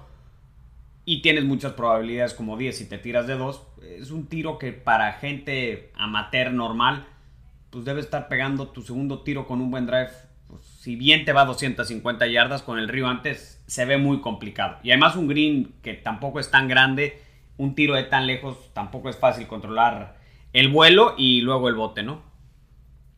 y 1.06 1.22
tienes 1.22 1.46
muchas 1.46 1.74
probabilidades 1.74 2.34
como 2.34 2.58
10 2.58 2.76
si 2.76 2.90
te 2.90 2.98
tiras 2.98 3.28
de 3.28 3.36
2. 3.36 3.62
Es 4.00 4.12
un 4.12 4.26
tiro 4.26 4.58
que 4.58 4.74
para 4.74 5.14
gente 5.14 5.92
amateur 5.96 6.52
normal, 6.52 7.06
pues 7.70 7.86
debe 7.86 8.02
estar 8.02 8.28
pegando 8.28 8.70
tu 8.70 8.82
segundo 8.82 9.22
tiro 9.22 9.46
con 9.46 9.62
un 9.62 9.70
buen 9.70 9.86
drive. 9.86 10.10
Pues, 10.48 10.64
si 10.64 10.96
bien 10.96 11.26
te 11.26 11.34
va 11.34 11.42
a 11.42 11.46
250 11.46 12.28
yardas 12.28 12.62
con 12.62 12.80
el 12.80 12.88
río 12.88 13.08
antes, 13.08 13.62
se 13.68 13.86
ve 13.86 13.98
muy 13.98 14.22
complicado. 14.22 14.78
Y 14.84 14.92
además 14.92 15.16
un 15.16 15.28
green 15.28 15.74
que 15.82 15.94
tampoco 15.94 16.40
es 16.40 16.52
tan 16.52 16.68
grande, 16.68 17.22
un 17.58 17.76
tiro 17.76 17.96
de 17.96 18.04
tan 18.04 18.28
lejos, 18.28 18.74
tampoco 18.74 19.10
es 19.10 19.18
fácil 19.18 19.48
controlar 19.48 20.18
el 20.54 20.70
vuelo 20.70 21.16
y 21.18 21.42
luego 21.42 21.68
el 21.70 21.76
bote, 21.76 22.04
¿no? 22.04 22.24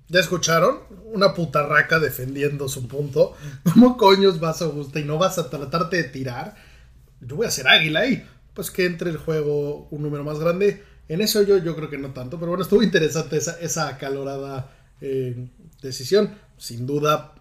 ¿Ya 0.09 0.21
escucharon? 0.21 0.79
Una 1.13 1.33
putarraca 1.33 1.99
defendiendo 1.99 2.69
su 2.69 2.87
punto. 2.87 3.35
¿Cómo 3.73 3.97
coños 3.97 4.39
vas 4.39 4.61
a 4.61 4.65
Augusta 4.65 4.99
y 4.99 5.03
no 5.03 5.17
vas 5.17 5.37
a 5.37 5.49
tratarte 5.49 5.97
de 5.97 6.03
tirar? 6.05 6.55
Yo 7.19 7.35
voy 7.35 7.47
a 7.47 7.51
ser 7.51 7.67
águila 7.67 8.01
ahí. 8.01 8.25
Pues 8.53 8.71
que 8.71 8.85
entre 8.85 9.09
el 9.09 9.17
juego 9.17 9.87
un 9.91 10.01
número 10.01 10.23
más 10.23 10.39
grande. 10.39 10.83
En 11.09 11.21
eso 11.21 11.41
yo, 11.43 11.57
yo 11.57 11.75
creo 11.75 11.89
que 11.89 11.97
no 11.97 12.11
tanto. 12.11 12.39
Pero 12.39 12.51
bueno, 12.51 12.63
estuvo 12.63 12.81
interesante 12.81 13.37
esa, 13.37 13.59
esa 13.59 13.89
acalorada 13.89 14.71
eh, 15.01 15.47
decisión. 15.81 16.35
Sin 16.57 16.85
duda, 16.85 17.35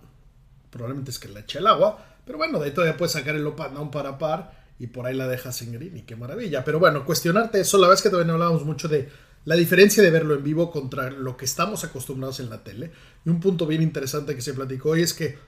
probablemente 0.70 1.10
es 1.10 1.18
que 1.18 1.28
le 1.28 1.40
eche 1.40 1.58
el 1.58 1.66
agua. 1.66 2.04
Pero 2.25 2.38
bueno, 2.38 2.58
de 2.58 2.66
ahí 2.66 2.70
todavía 2.72 2.96
puedes 2.96 3.12
sacar 3.12 3.34
el 3.36 3.46
opa 3.46 3.68
un 3.68 3.90
para 3.90 4.18
par. 4.18 4.66
Y 4.78 4.88
por 4.88 5.06
ahí 5.06 5.14
la 5.14 5.26
dejas 5.26 5.62
en 5.62 5.72
green. 5.72 5.96
Y 5.96 6.02
qué 6.02 6.16
maravilla. 6.16 6.64
Pero 6.64 6.78
bueno, 6.78 7.04
cuestionarte 7.04 7.60
eso. 7.60 7.78
La 7.78 7.86
verdad 7.86 7.98
es 7.98 8.02
que 8.02 8.10
todavía 8.10 8.28
no 8.28 8.34
hablábamos 8.34 8.64
mucho 8.64 8.88
de 8.88 9.08
la 9.46 9.54
diferencia 9.54 10.02
de 10.02 10.10
verlo 10.10 10.34
en 10.34 10.42
vivo 10.42 10.70
contra 10.70 11.10
lo 11.10 11.36
que 11.36 11.44
estamos 11.44 11.84
acostumbrados 11.84 12.40
en 12.40 12.50
la 12.50 12.64
tele. 12.64 12.90
Y 13.25 13.30
un 13.30 13.40
punto 13.40 13.66
bien 13.66 13.80
interesante 13.80 14.34
que 14.34 14.42
se 14.42 14.52
platicó 14.52 14.90
hoy 14.90 15.02
es 15.02 15.14
que 15.14 15.38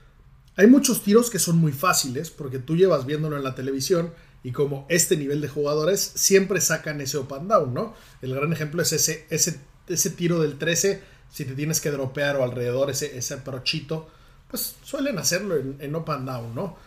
hay 0.55 0.67
muchos 0.67 1.03
tiros 1.03 1.29
que 1.29 1.37
son 1.37 1.57
muy 1.57 1.73
fáciles 1.73 2.29
porque 2.29 2.59
tú 2.59 2.75
llevas 2.75 3.05
viéndolo 3.05 3.37
en 3.37 3.43
la 3.43 3.55
televisión 3.55 4.13
y 4.43 4.51
como 4.51 4.85
este 4.89 5.17
nivel 5.17 5.41
de 5.41 5.49
jugadores 5.49 5.99
siempre 5.99 6.61
sacan 6.61 7.01
ese 7.01 7.17
up 7.17 7.33
and 7.33 7.49
down, 7.49 7.73
¿no? 7.73 7.93
El 8.21 8.33
gran 8.33 8.53
ejemplo 8.53 8.81
es 8.81 8.93
ese, 8.93 9.25
ese, 9.29 9.59
ese 9.87 10.09
tiro 10.11 10.39
del 10.39 10.57
13, 10.57 11.01
si 11.29 11.45
te 11.45 11.53
tienes 11.53 11.81
que 11.81 11.91
dropear 11.91 12.37
o 12.37 12.43
alrededor 12.43 12.89
ese, 12.89 13.17
ese 13.17 13.37
prochito, 13.37 14.09
pues 14.49 14.75
suelen 14.83 15.17
hacerlo 15.17 15.55
en, 15.55 15.77
en 15.79 15.95
up 15.95 16.09
and 16.11 16.27
down, 16.27 16.55
¿no? 16.55 16.77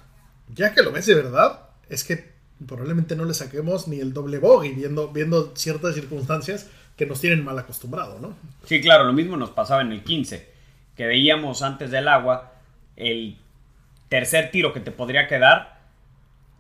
Ya 0.55 0.75
que 0.75 0.83
lo 0.83 0.93
ves 0.93 1.07
de 1.07 1.15
verdad, 1.15 1.61
es 1.89 2.05
que 2.05 2.33
probablemente 2.67 3.17
no 3.17 3.25
le 3.25 3.35
saquemos 3.35 3.89
ni 3.89 4.01
el 4.01 4.13
doble 4.13 4.39
bogey 4.39 4.73
viendo, 4.73 5.09
viendo 5.09 5.53
ciertas 5.57 5.95
circunstancias 5.95 6.69
que 6.97 7.07
nos 7.07 7.21
tienen 7.21 7.45
mal 7.45 7.59
acostumbrado, 7.59 8.19
¿no? 8.21 8.35
Sí, 8.65 8.81
claro, 8.81 9.05
lo 9.05 9.13
mismo 9.13 9.37
nos 9.37 9.51
pasaba 9.51 9.83
en 9.83 9.93
el 9.93 10.03
15, 10.03 10.49
que 10.97 11.07
veíamos 11.07 11.63
antes 11.63 11.91
del 11.91 12.09
agua 12.09 12.53
el 12.97 13.39
tercer 14.09 14.51
tiro 14.51 14.73
que 14.73 14.81
te 14.81 14.91
podría 14.91 15.27
quedar 15.27 15.81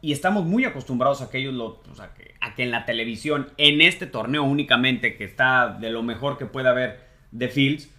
y 0.00 0.12
estamos 0.12 0.44
muy 0.44 0.64
acostumbrados 0.64 1.20
a 1.20 1.30
que 1.30 1.38
ellos 1.38 1.54
a, 2.00 2.14
que, 2.14 2.62
en 2.62 2.70
la 2.70 2.84
televisión, 2.84 3.50
en 3.56 3.80
este 3.80 4.06
torneo 4.06 4.42
únicamente, 4.42 5.16
que 5.16 5.24
está 5.24 5.76
de 5.80 5.90
lo 5.90 6.02
mejor 6.02 6.38
que 6.38 6.46
puede 6.46 6.68
haber 6.68 7.11
de 7.32 7.48
Fields, 7.48 7.90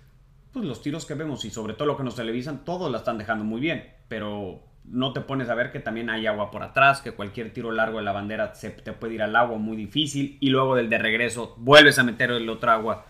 pues 0.54 0.66
los 0.66 0.82
tiros 0.82 1.06
que 1.06 1.16
vemos 1.16 1.44
y 1.44 1.50
sobre 1.50 1.74
todo 1.74 1.88
lo 1.88 1.98
que 1.98 2.04
nos 2.04 2.16
televisan, 2.16 2.64
todos 2.64 2.90
la 2.92 3.00
están 3.00 3.18
dejando 3.18 3.44
muy 3.44 3.60
bien, 3.60 3.92
pero 4.08 4.64
no 4.86 5.14
te 5.14 5.22
pones 5.22 5.50
a 5.50 5.56
ver 5.56 5.72
que 5.72 5.80
también 5.80 6.10
hay 6.10 6.28
agua 6.28 6.52
por 6.52 6.64
atrás, 6.64 7.02
que 7.02 7.12
cualquier 7.12 7.54
tiro 7.54 7.72
largo 7.72 7.98
de 7.98 8.04
la 8.04 8.12
bandera 8.12 8.54
se 8.54 8.70
te 8.70 8.94
puede 8.94 9.16
ir 9.16 9.22
al 9.22 9.36
agua 9.36 9.58
muy 9.58 9.78
difícil 9.78 10.38
y 10.40 10.50
luego 10.50 10.76
del 10.76 10.90
de 10.90 10.98
regreso 10.98 11.56
vuelves 11.58 12.00
a 12.00 12.04
meter 12.04 12.32
el 12.32 12.50
otro 12.50 12.72
agua 12.72 13.06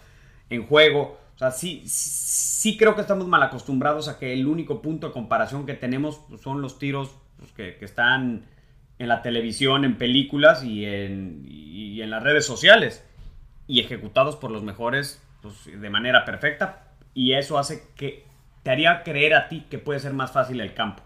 en 0.49 0.65
juego. 0.65 1.19
O 1.35 1.37
sea, 1.37 1.51
sí, 1.51 1.81
sí 1.85 2.77
creo 2.77 2.95
que 2.95 3.01
estamos 3.01 3.27
mal 3.27 3.41
acostumbrados 3.41 4.07
a 4.07 4.19
que 4.19 4.33
el 4.33 4.45
único 4.45 4.81
punto 4.81 5.07
de 5.07 5.13
comparación 5.13 5.65
que 5.65 5.73
tenemos 5.73 6.21
pues, 6.29 6.41
son 6.41 6.61
los 6.61 6.77
tiros 6.77 7.15
pues, 7.37 7.51
que, 7.51 7.83
están 7.83 8.45
en 8.99 9.07
la 9.07 9.23
televisión, 9.23 9.83
en 9.83 9.97
películas 9.97 10.63
y 10.63 10.85
en, 10.85 11.43
en 11.47 12.09
las 12.09 12.21
redes 12.21 12.45
sociales 12.45 13.03
y 13.65 13.79
ejecutados 13.79 14.35
por 14.35 14.51
los 14.51 14.61
mejores 14.61 15.22
pues, 15.43 15.79
de 15.79 15.89
manera 15.89 16.25
perfecta 16.25 16.87
y 17.13 17.33
eso 17.33 17.59
hace 17.59 17.89
que 17.95 18.25
te 18.63 18.71
haría 18.71 19.03
creer 19.03 19.35
a 19.35 19.49
ti 19.49 19.67
que 19.69 19.77
puede 19.77 19.99
ser 19.99 20.13
más 20.13 20.31
fácil 20.31 20.61
el 20.61 20.73
campo. 20.73 21.03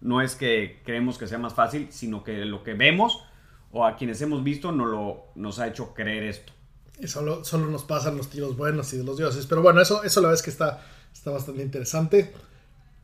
No 0.00 0.20
es 0.20 0.36
que 0.36 0.80
creemos 0.84 1.18
que 1.18 1.26
sea 1.26 1.38
más 1.38 1.54
fácil, 1.54 1.88
sino 1.90 2.24
que 2.24 2.44
lo 2.44 2.62
que 2.62 2.74
vemos 2.74 3.24
o 3.72 3.84
a 3.84 3.96
quienes 3.96 4.20
hemos 4.22 4.44
visto 4.44 4.72
nos, 4.72 4.88
lo, 4.88 5.26
nos 5.34 5.58
ha 5.58 5.66
hecho 5.66 5.94
creer 5.94 6.22
esto. 6.22 6.52
Y 7.00 7.08
solo, 7.08 7.44
solo 7.44 7.66
nos 7.66 7.84
pasan 7.84 8.16
los 8.16 8.30
tiros 8.30 8.56
buenos 8.56 8.92
y 8.92 8.98
de 8.98 9.04
los 9.04 9.16
dioses. 9.16 9.46
Pero 9.46 9.62
bueno, 9.62 9.80
eso, 9.80 10.04
eso 10.04 10.20
la 10.20 10.28
verdad 10.28 10.40
es 10.40 10.44
que 10.44 10.50
está, 10.50 10.80
está 11.12 11.30
bastante 11.30 11.62
interesante. 11.62 12.32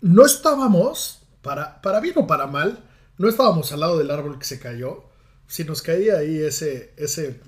No 0.01 0.25
estábamos, 0.25 1.23
para, 1.43 1.81
para 1.83 2.01
bien 2.01 2.15
o 2.19 2.27
para 2.27 2.47
mal, 2.47 2.79
no 3.17 3.29
estábamos 3.29 3.73
al 3.73 3.81
lado 3.81 3.99
del 3.99 4.11
árbol 4.11 4.39
que 4.39 4.45
se 4.45 4.61
cayó. 4.61 5.05
Si 5.49 5.65
nos 5.65 5.83
caía 5.83 6.19
ahí 6.19 6.39
ese, 6.39 6.93
ese 6.97 7.41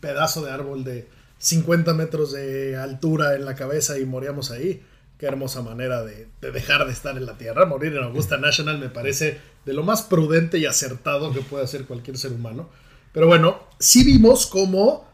pedazo 0.00 0.44
de 0.44 0.50
árbol 0.50 0.82
de 0.82 1.08
50 1.44 1.92
metros 1.92 2.32
de 2.32 2.76
altura 2.76 3.34
en 3.34 3.44
la 3.44 3.54
cabeza 3.54 3.98
y 3.98 4.06
moríamos 4.06 4.50
ahí, 4.50 4.82
qué 5.18 5.26
hermosa 5.26 5.60
manera 5.60 6.02
de, 6.02 6.28
de, 6.40 6.50
dejar 6.50 6.86
de 6.86 6.92
estar 6.92 7.16
en 7.18 7.26
la 7.26 7.36
Tierra. 7.36 7.66
Morir 7.66 7.94
en 7.94 8.02
Augusta 8.02 8.38
National 8.38 8.78
me 8.78 8.88
parece 8.88 9.38
de 9.66 9.72
lo 9.74 9.82
más 9.82 10.02
prudente 10.02 10.58
y 10.58 10.64
acertado 10.64 11.32
que 11.34 11.40
puede 11.40 11.64
hacer 11.64 11.84
cualquier 11.84 12.16
ser 12.16 12.32
humano. 12.32 12.70
Pero 13.12 13.26
bueno, 13.26 13.60
sí 13.78 14.04
vimos 14.04 14.46
cómo 14.46 15.06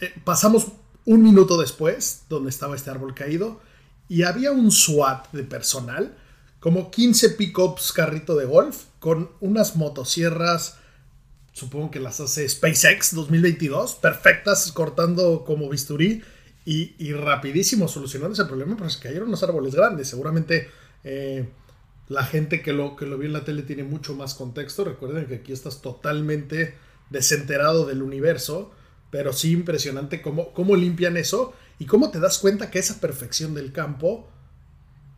eh, 0.00 0.14
pasamos 0.24 0.68
un 1.04 1.22
minuto 1.22 1.58
después, 1.58 2.22
donde 2.28 2.50
estaba 2.50 2.76
este 2.76 2.90
árbol 2.90 3.14
caído, 3.14 3.60
y 4.08 4.22
había 4.22 4.52
un 4.52 4.70
SWAT 4.70 5.32
de 5.32 5.42
personal, 5.42 6.16
como 6.60 6.92
15 6.92 7.30
pickups 7.30 7.92
carrito 7.92 8.36
de 8.36 8.44
golf, 8.44 8.84
con 9.00 9.30
unas 9.40 9.74
motosierras, 9.74 10.76
supongo 11.58 11.90
que 11.90 12.00
las 12.00 12.20
hace 12.20 12.48
SpaceX 12.48 13.14
2022, 13.14 13.96
perfectas, 13.96 14.72
cortando 14.72 15.44
como 15.44 15.68
bisturí, 15.68 16.22
y, 16.64 17.12
rapidísimo 17.14 17.88
solucionando 17.88 18.34
ese 18.34 18.44
problema, 18.44 18.76
pero 18.76 18.90
se 18.90 19.00
cayeron 19.00 19.30
los 19.30 19.42
árboles 19.42 19.74
grandes. 19.74 20.08
Seguramente 20.08 20.68
eh, 21.02 21.48
la 22.08 22.24
gente 22.24 22.60
que 22.60 22.74
lo, 22.74 22.94
que 22.94 23.06
lo 23.06 23.16
vio 23.16 23.26
en 23.26 23.32
la 23.32 23.44
tele 23.44 23.62
tiene 23.62 23.84
mucho 23.84 24.14
más 24.14 24.34
contexto. 24.34 24.84
Recuerden 24.84 25.24
que 25.24 25.36
aquí 25.36 25.54
estás 25.54 25.80
totalmente 25.80 26.74
desenterado 27.08 27.86
del 27.86 28.02
universo 28.02 28.70
pero 29.10 29.32
sí 29.32 29.52
impresionante 29.52 30.20
cómo, 30.20 30.52
cómo 30.52 30.76
limpian 30.76 31.16
eso 31.16 31.54
y 31.78 31.86
cómo 31.86 32.10
te 32.10 32.20
das 32.20 32.38
cuenta 32.38 32.70
que 32.70 32.78
esa 32.78 33.00
perfección 33.00 33.54
del 33.54 33.72
campo 33.72 34.28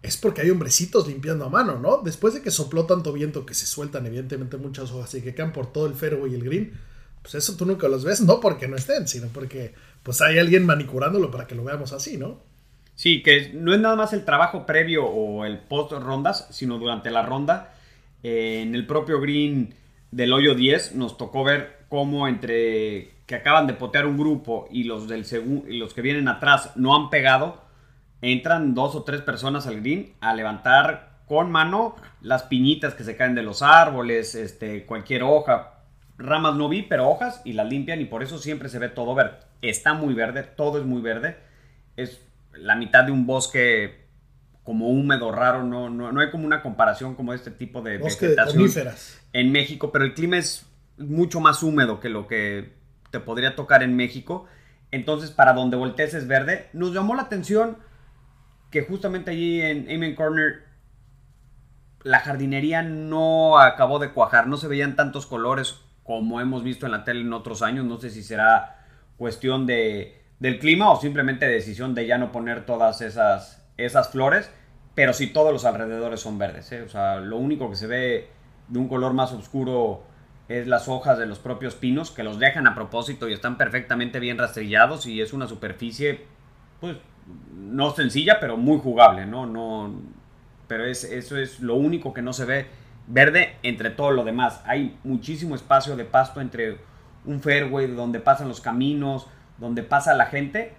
es 0.02 0.16
porque 0.16 0.42
hay 0.42 0.50
hombrecitos 0.50 1.07
limpiando 1.07 1.45
a 1.45 1.50
mano, 1.50 1.78
¿no? 1.78 1.99
Después 1.99 2.35
de 2.35 2.42
que 2.42 2.50
sopló 2.50 2.87
tanto 2.87 3.12
viento 3.12 3.45
que 3.45 3.54
se 3.54 3.66
sueltan 3.66 4.07
evidentemente 4.07 4.57
muchas 4.57 4.90
hojas 4.92 5.14
y 5.14 5.23
que 5.23 5.35
quedan 5.35 5.52
por 5.52 5.73
todo 5.73 5.87
el 5.87 5.95
fairway 5.95 6.33
y 6.33 6.35
el 6.37 6.45
green, 6.45 6.73
pues 7.23 7.35
eso 7.35 7.57
tú 7.57 7.66
nunca 7.66 7.88
los 7.88 8.04
ves, 8.04 8.21
no 8.23 8.40
porque 8.40 8.66
no 8.66 8.76
estén, 8.76 9.07
sino 9.07 9.28
porque 9.28 9.75
pues 10.02 10.23
hay 10.23 10.38
alguien 10.38 10.64
manicurándolo 10.64 11.30
para 11.30 11.47
que 11.47 11.54
lo 11.54 11.64
veamos 11.64 11.92
así, 11.92 12.16
¿no? 12.16 12.38
Sí, 12.95 13.23
que 13.23 13.50
no 13.54 13.73
es 13.73 13.80
nada 13.80 13.97
más 13.97 14.12
el 14.12 14.25
trabajo 14.25 14.66
previo 14.66 15.07
o 15.07 15.45
el 15.45 15.59
post 15.59 15.92
rondas, 15.92 16.49
sino 16.50 16.78
durante 16.78 17.11
la 17.11 17.23
ronda. 17.23 17.75
Eh, 18.23 18.61
en 18.62 18.75
el 18.75 18.87
propio 18.87 19.21
green 19.21 19.75
del 20.11 20.33
hoyo 20.33 20.54
10 20.54 20.97
nos 20.97 21.16
tocó 21.16 21.45
ver 21.45 21.78
cómo 21.88 22.28
entre 22.28 23.11
que 23.26 23.35
acaban 23.37 23.66
de 23.66 23.75
potear 23.75 24.07
un 24.07 24.19
grupo 24.19 24.69
y 24.71 24.85
los, 24.85 25.09
del 25.09 25.25
y 25.69 25.76
los 25.76 25.95
que 25.95 26.02
vienen 26.02 26.28
atrás 26.28 26.73
no 26.76 26.97
han 26.97 27.11
pegado, 27.11 27.62
entran 28.23 28.75
dos 28.75 28.95
o 28.95 29.03
tres 29.03 29.23
personas 29.23 29.67
al 29.67 29.81
green 29.81 30.12
a 30.21 30.35
levantar 30.35 31.11
con 31.27 31.50
mano 31.50 31.95
las 32.21 32.43
piñitas 32.43 32.95
que 32.95 33.05
se 33.05 33.17
caen 33.17 33.35
de 33.35 33.43
los 33.43 33.62
árboles, 33.62 34.35
este, 34.35 34.85
cualquier 34.85 35.23
hoja. 35.23 35.75
Ramas 36.19 36.57
no 36.57 36.69
vi, 36.69 36.83
pero 36.83 37.09
hojas 37.09 37.41
y 37.45 37.53
las 37.53 37.69
limpian 37.69 38.00
y 38.00 38.05
por 38.05 38.23
eso 38.23 38.39
siempre 38.39 38.69
se 38.69 38.79
ve 38.79 38.89
todo 38.89 39.15
verde. 39.15 39.39
Está 39.62 39.95
muy 39.95 40.12
verde, 40.12 40.43
todo 40.43 40.79
es 40.79 40.85
muy 40.85 41.00
verde. 41.00 41.37
Es 41.97 42.21
la 42.53 42.75
mitad 42.75 43.05
de 43.05 43.12
un 43.12 43.27
bosque 43.27 44.07
como 44.65 44.89
húmedo, 44.89 45.31
raro. 45.33 45.62
No, 45.62 45.89
no, 45.89 46.12
no 46.12 46.21
hay 46.21 46.31
como 46.31 46.47
una 46.47 46.62
comparación 46.62 47.15
como 47.15 47.33
este 47.33 47.50
tipo 47.50 47.81
de 47.81 47.99
bosque 47.99 48.27
vegetación 48.27 48.67
de 48.67 48.93
en 49.33 49.53
México, 49.53 49.93
pero 49.93 50.05
el 50.05 50.15
clima 50.15 50.37
es 50.37 50.67
mucho 50.99 51.41
más 51.41 51.62
húmedo 51.62 52.00
que 52.00 52.09
lo 52.09 52.27
que 52.27 52.73
te 53.11 53.21
podría 53.21 53.55
tocar 53.55 53.83
en 53.83 53.97
México. 53.97 54.47
Entonces, 54.91 55.31
para 55.31 55.53
donde 55.53 55.77
voltees 55.77 56.15
es 56.15 56.27
verde. 56.27 56.69
Nos 56.73 56.93
llamó 56.93 57.15
la 57.15 57.23
atención 57.23 57.79
que 58.71 58.83
justamente 58.83 59.33
allí 59.33 59.61
en 59.61 59.91
Amen 59.91 60.15
Corner 60.15 60.71
la 62.03 62.21
jardinería 62.21 62.83
no 62.83 63.59
acabó 63.59 63.99
de 63.99 64.12
cuajar, 64.12 64.47
no 64.47 64.57
se 64.57 64.69
veían 64.69 64.97
tantos 64.97 65.27
colores 65.27 65.81
como 66.03 66.41
hemos 66.41 66.62
visto 66.62 66.87
en 66.87 66.93
la 66.93 67.05
tele 67.05 67.21
en 67.21 67.33
otros 67.33 67.62
años. 67.62 67.85
No 67.85 67.99
sé 67.99 68.11
si 68.11 68.23
será 68.23 68.87
cuestión 69.17 69.67
de, 69.67 70.21
del 70.39 70.59
clima 70.59 70.91
o 70.91 71.00
simplemente 71.00 71.47
decisión 71.47 71.95
de 71.95 72.07
ya 72.07 72.19
no 72.19 72.33
poner 72.33 72.65
todas 72.65 73.00
esas, 73.00 73.62
esas 73.77 74.11
flores, 74.11 74.50
pero 74.95 75.12
sí 75.12 75.29
todos 75.29 75.53
los 75.53 75.65
alrededores 75.65 76.21
son 76.21 76.39
verdes. 76.39 76.73
¿eh? 76.73 76.83
O 76.83 76.89
sea, 76.89 77.17
lo 77.17 77.37
único 77.37 77.69
que 77.71 77.77
se 77.77 77.87
ve 77.87 78.29
de 78.69 78.79
un 78.79 78.89
color 78.89 79.12
más 79.12 79.33
oscuro 79.33 80.05
es 80.49 80.67
las 80.67 80.89
hojas 80.89 81.19
de 81.19 81.27
los 81.27 81.39
propios 81.39 81.75
pinos 81.75 82.11
que 82.11 82.25
los 82.25 82.39
dejan 82.39 82.67
a 82.67 82.75
propósito 82.75 83.29
y 83.29 83.33
están 83.33 83.57
perfectamente 83.57 84.19
bien 84.19 84.39
rastrillados 84.39 85.07
y 85.07 85.21
es 85.21 85.33
una 85.33 85.47
superficie 85.47 86.25
pues 86.81 86.97
no 87.57 87.95
sencilla 87.95 88.39
pero 88.41 88.57
muy 88.57 88.79
jugable, 88.79 89.27
¿no? 89.27 89.47
No 89.47 89.95
pero 90.71 90.85
es, 90.85 91.03
eso 91.03 91.37
es 91.37 91.59
lo 91.59 91.75
único 91.75 92.15
que 92.15 92.23
no 92.23 92.33
se 92.33 92.45
ve 92.45 92.67
verde 93.09 93.57
entre 93.65 93.91
todo 93.91 94.12
lo 94.12 94.25
demás. 94.25 94.61
Hay 94.65 94.97
muchísimo 95.03 95.57
espacio 95.57 95.97
de 95.97 96.05
pasto 96.05 96.41
entre 96.41 96.79
un 97.25 97.41
fairway 97.41 97.89
donde 97.89 98.21
pasan 98.21 98.49
los 98.49 98.61
caminos, 98.61 99.27
donde 99.59 99.83
pasa 99.83 100.15
la 100.15 100.27
gente 100.27 100.75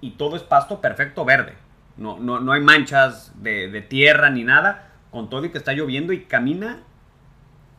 y 0.00 0.12
todo 0.12 0.36
es 0.36 0.42
pasto 0.42 0.80
perfecto 0.80 1.24
verde. 1.26 1.52
No, 1.96 2.18
no, 2.18 2.40
no 2.40 2.52
hay 2.52 2.60
manchas 2.60 3.32
de, 3.36 3.84
tierra 3.88 4.30
ni 4.30 4.44
nada, 4.44 4.92
con 5.10 5.30
todo 5.30 5.44
y 5.44 5.50
que 5.50 5.58
está 5.58 5.72
lloviendo 5.72 6.12
y 6.12 6.24
camina 6.24 6.82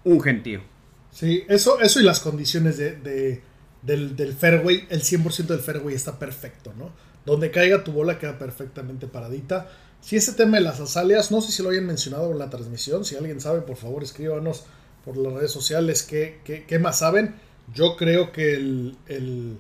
un 0.04 0.22
gentío. 0.22 0.62
Sí, 1.10 1.46
eso, 1.48 1.80
eso 1.80 2.00
y 2.00 2.04
las 2.04 2.20
condiciones 2.20 2.78
de, 2.78 3.42
del, 3.82 4.16
del, 4.16 4.34
fairway, 4.34 4.86
el 4.90 5.02
100% 5.02 5.48
del 5.48 5.60
fairway 5.60 5.96
está 5.96 6.20
perfecto, 6.20 6.74
¿no? 6.78 6.92
Donde 7.26 7.52
caiga 7.52 7.84
tu 7.84 7.92
bola 7.92 8.20
queda 8.20 8.38
perfectamente 8.38 9.08
paradita. 9.08 9.70
Si 10.02 10.16
ese 10.16 10.34
tema 10.34 10.58
de 10.58 10.64
las 10.64 10.80
azaleas, 10.80 11.32
no 11.32 11.42
sé 11.42 11.52
si 11.52 11.64
lo 11.64 11.70
hayan 11.70 11.88
mencionado 11.88 12.32
en 12.32 12.40
la 12.40 12.50
transmisión, 12.50 13.06
si 13.06 13.16
alguien 13.16 13.42
sabe, 13.42 13.62
por 13.62 13.76
favor 13.76 14.04
escríbanos 14.04 14.64
por 15.04 15.18
las 15.18 15.34
redes 15.34 15.52
sociales 15.52 16.04
qué, 16.04 16.40
qué, 16.44 16.80
más 16.80 17.00
saben. 17.00 17.36
Yo 17.74 17.96
creo 17.96 18.32
que 18.32 18.54
el, 18.54 18.98
el, 19.08 19.58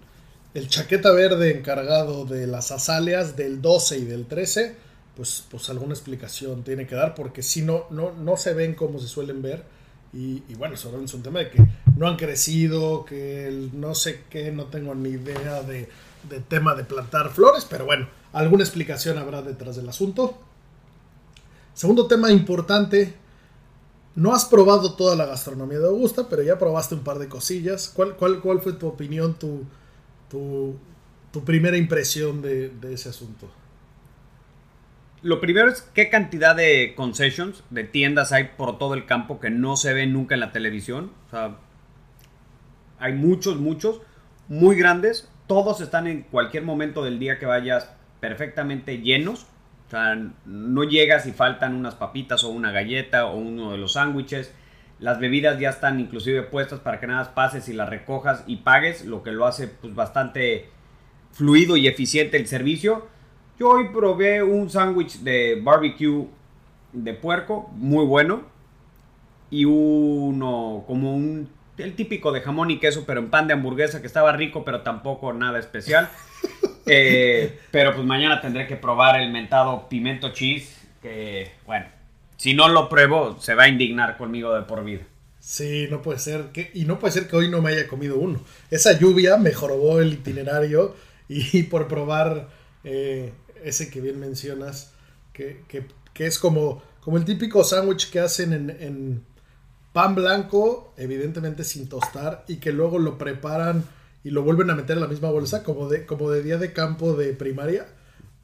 el, 0.54 0.68
chaqueta 0.68 1.12
verde 1.12 1.58
encargado 1.58 2.26
de 2.26 2.46
las 2.46 2.72
azaleas 2.72 3.36
del 3.36 3.62
12 3.62 3.98
y 3.98 4.06
del 4.06 4.28
13, 4.28 4.76
pues, 5.16 5.44
pues 5.50 5.70
alguna 5.70 5.94
explicación 5.94 6.64
tiene 6.64 6.86
que 6.86 6.94
dar, 6.94 7.16
porque 7.16 7.42
si 7.42 7.64
no, 7.64 7.86
no, 7.90 8.12
no 8.12 8.38
se 8.38 8.54
ven 8.54 8.76
como 8.76 9.00
se 9.00 9.08
suelen 9.08 9.42
ver 9.42 9.64
y, 10.18 10.56
bueno, 10.56 10.76
es 10.76 10.86
un 10.86 11.24
tema 11.24 11.40
de 11.40 11.50
que 11.50 11.62
no 11.98 12.08
han 12.08 12.16
crecido, 12.16 13.04
que 13.04 13.70
no 13.74 13.94
sé 13.94 14.22
qué, 14.30 14.50
no 14.50 14.66
tengo 14.66 14.96
ni 14.96 15.10
idea 15.10 15.62
de, 15.62 15.90
tema 16.48 16.75
de 16.75 16.84
plantar 16.84 17.29
flores, 17.29 17.65
pero 17.70 17.86
bueno, 17.86 18.08
alguna 18.34 18.63
explicación 18.63 19.17
habrá 19.17 19.41
detrás 19.41 19.75
del 19.75 19.89
asunto. 19.89 20.38
Segundo 21.74 22.08
tema 22.08 22.32
importante, 22.32 23.15
no 24.15 24.34
has 24.34 24.46
probado 24.46 24.94
toda 24.96 25.15
la 25.15 25.25
gastronomía 25.25 25.79
de 25.79 25.88
Augusta, 25.88 26.27
pero 26.29 26.41
ya 26.41 26.58
probaste 26.58 26.96
un 26.96 27.03
par 27.03 27.20
de 27.20 27.27
cosillas. 27.27 27.91
¿Cuál, 27.94 28.15
cuál, 28.15 28.39
cuál 28.39 28.62
fue 28.62 28.74
tu 28.74 28.88
opinión, 28.88 29.36
tu, 29.36 29.63
tu, 30.29 30.77
tu 31.32 31.44
primera 31.44 31.77
impresión 31.77 32.41
de, 32.41 32.70
de 32.70 32.94
ese 32.94 33.10
asunto? 33.10 33.50
Lo 35.22 35.41
primero 35.41 35.70
es 35.70 35.82
qué 35.82 36.10
cantidad 36.10 36.55
de 36.55 36.94
concessions, 36.96 37.63
de 37.72 37.84
tiendas 37.84 38.32
hay 38.32 38.51
por 38.58 38.77
todo 38.77 38.94
el 38.94 39.05
campo 39.05 39.39
que 39.39 39.50
no 39.50 39.75
se 39.75 39.94
ven 39.94 40.13
nunca 40.13 40.36
en 40.36 40.39
la 40.39 40.51
televisión. 40.51 41.12
O 41.27 41.29
sea, 41.32 41.58
hay 43.00 43.13
muchos, 43.13 43.58
muchos, 43.58 44.01
muy 44.48 44.75
grandes. 44.75 45.27
Todos 45.48 45.82
están 45.82 46.08
en 46.08 46.24
cualquier 46.24 46.64
momento 46.64 47.04
del 47.04 47.20
día 47.20 47.38
que 47.38 47.46
vayas 47.46 47.92
perfectamente 48.20 49.00
llenos. 49.00 49.46
O 49.88 49.92
sea, 49.92 50.18
no 50.46 50.84
llegas 50.84 51.28
y 51.28 51.32
faltan 51.32 51.75
unas 51.75 51.96
papitas 51.96 52.44
o 52.44 52.50
una 52.50 52.72
galleta 52.72 53.28
o 53.28 53.38
uno 53.38 53.72
de 53.72 53.78
los 53.78 53.94
sándwiches. 53.94 54.52
Las 55.00 55.20
bebidas 55.20 55.60
ya 55.60 55.70
están 55.70 56.00
inclusive 56.00 56.42
puestas 56.42 56.80
para 56.80 57.00
que 57.00 57.08
nada 57.08 57.36
pases 57.36 57.70
y 57.70 57.74
las 57.74 57.90
recojas 57.90 58.44
y 58.48 58.58
pagues, 58.58 59.06
lo 59.06 59.22
que 59.22 59.32
lo 59.32 59.46
hace 59.46 59.68
pues 59.68 59.94
bastante 59.94 60.70
fluido 61.32 61.78
y 61.78 61.88
eficiente 61.88 62.38
el 62.38 62.48
servicio. 62.48 63.08
Yo 63.60 63.70
hoy 63.70 63.90
probé 63.94 64.42
un 64.42 64.70
sándwich 64.70 65.20
de 65.20 65.60
barbecue 65.62 66.28
de 66.94 67.14
puerco, 67.14 67.70
muy 67.75 68.06
bueno. 68.06 68.44
Y 69.52 69.66
uno 69.66 70.84
como 70.88 71.14
un 71.16 71.50
el 71.77 71.96
típico 71.96 72.32
de 72.32 72.41
jamón 72.41 72.72
y 72.72 72.79
queso, 72.79 73.05
pero 73.05 73.20
en 73.20 73.29
pan 73.29 73.48
de 73.48 73.53
hamburguesa, 73.53 74.01
que 74.01 74.08
estaba 74.08 74.32
rico, 74.32 74.63
pero 74.63 74.82
tampoco 74.82 75.34
nada 75.34 75.60
especial. 75.60 76.10
Eh, 76.88 77.62
pero 77.72 77.96
pues 77.96 78.05
mañana 78.05 78.41
tendré 78.41 78.67
que 78.67 78.75
probar 78.75 79.20
el 79.20 79.32
mentado 79.32 79.89
pimento 79.89 80.32
cheese, 80.34 80.88
que 81.01 81.50
bueno, 81.65 81.88
si 82.38 82.53
no 82.53 82.67
lo 82.67 82.89
pruebo, 82.89 83.41
se 83.41 83.55
va 83.55 83.63
a 83.63 83.67
indignar 83.67 84.17
conmigo 84.17 84.53
de 84.53 84.62
por 84.62 84.84
vida. 84.84 85.01
Sí, 85.39 85.88
no 85.89 86.03
puede 86.03 86.20
ser 86.20 86.51
que, 86.53 86.70
y 86.75 86.86
no 86.86 87.00
puede 87.00 87.13
ser 87.13 87.27
que 87.27 87.36
hoy 87.38 87.50
no 87.50 87.60
me 87.63 87.72
haya 87.72 87.88
comido 87.88 88.17
uno. 88.17 88.39
Esa 88.70 89.00
lluvia 89.00 89.38
me 89.38 89.51
jorobó 89.51 90.00
el 90.00 90.13
itinerario 90.13 90.96
y 91.27 91.63
por 91.63 91.88
probar 91.88 92.50
eh, 92.84 93.34
ese 93.63 93.89
que 93.89 94.00
bien 94.00 94.20
mencionas, 94.20 94.94
que, 95.34 95.63
es 96.15 96.39
como, 96.39 96.82
como 97.01 97.17
el 97.17 97.25
típico 97.25 97.63
sándwich 97.63 98.12
que 98.12 98.20
hacen 98.20 98.53
en, 98.53 99.25
pan 99.96 100.14
blanco, 100.14 100.94
evidentemente 100.98 101.64
sin 101.64 101.88
tostar, 101.88 102.44
y 102.50 102.58
que 102.58 102.74
luego 102.74 103.00
lo 103.00 103.18
preparan 103.18 103.86
y 104.25 104.30
lo 104.30 104.44
vuelven 104.44 104.70
a 104.70 104.75
meter 104.75 104.98
en 104.98 105.02
la 105.02 105.08
misma 105.08 105.30
bolsa, 105.30 105.64
como 105.64 105.88
de, 105.88 106.06
como 106.06 106.30
de 106.30 106.44
día 106.44 106.58
de 106.58 106.74
campo 106.74 107.14
de 107.14 107.32
primaria. 107.32 107.88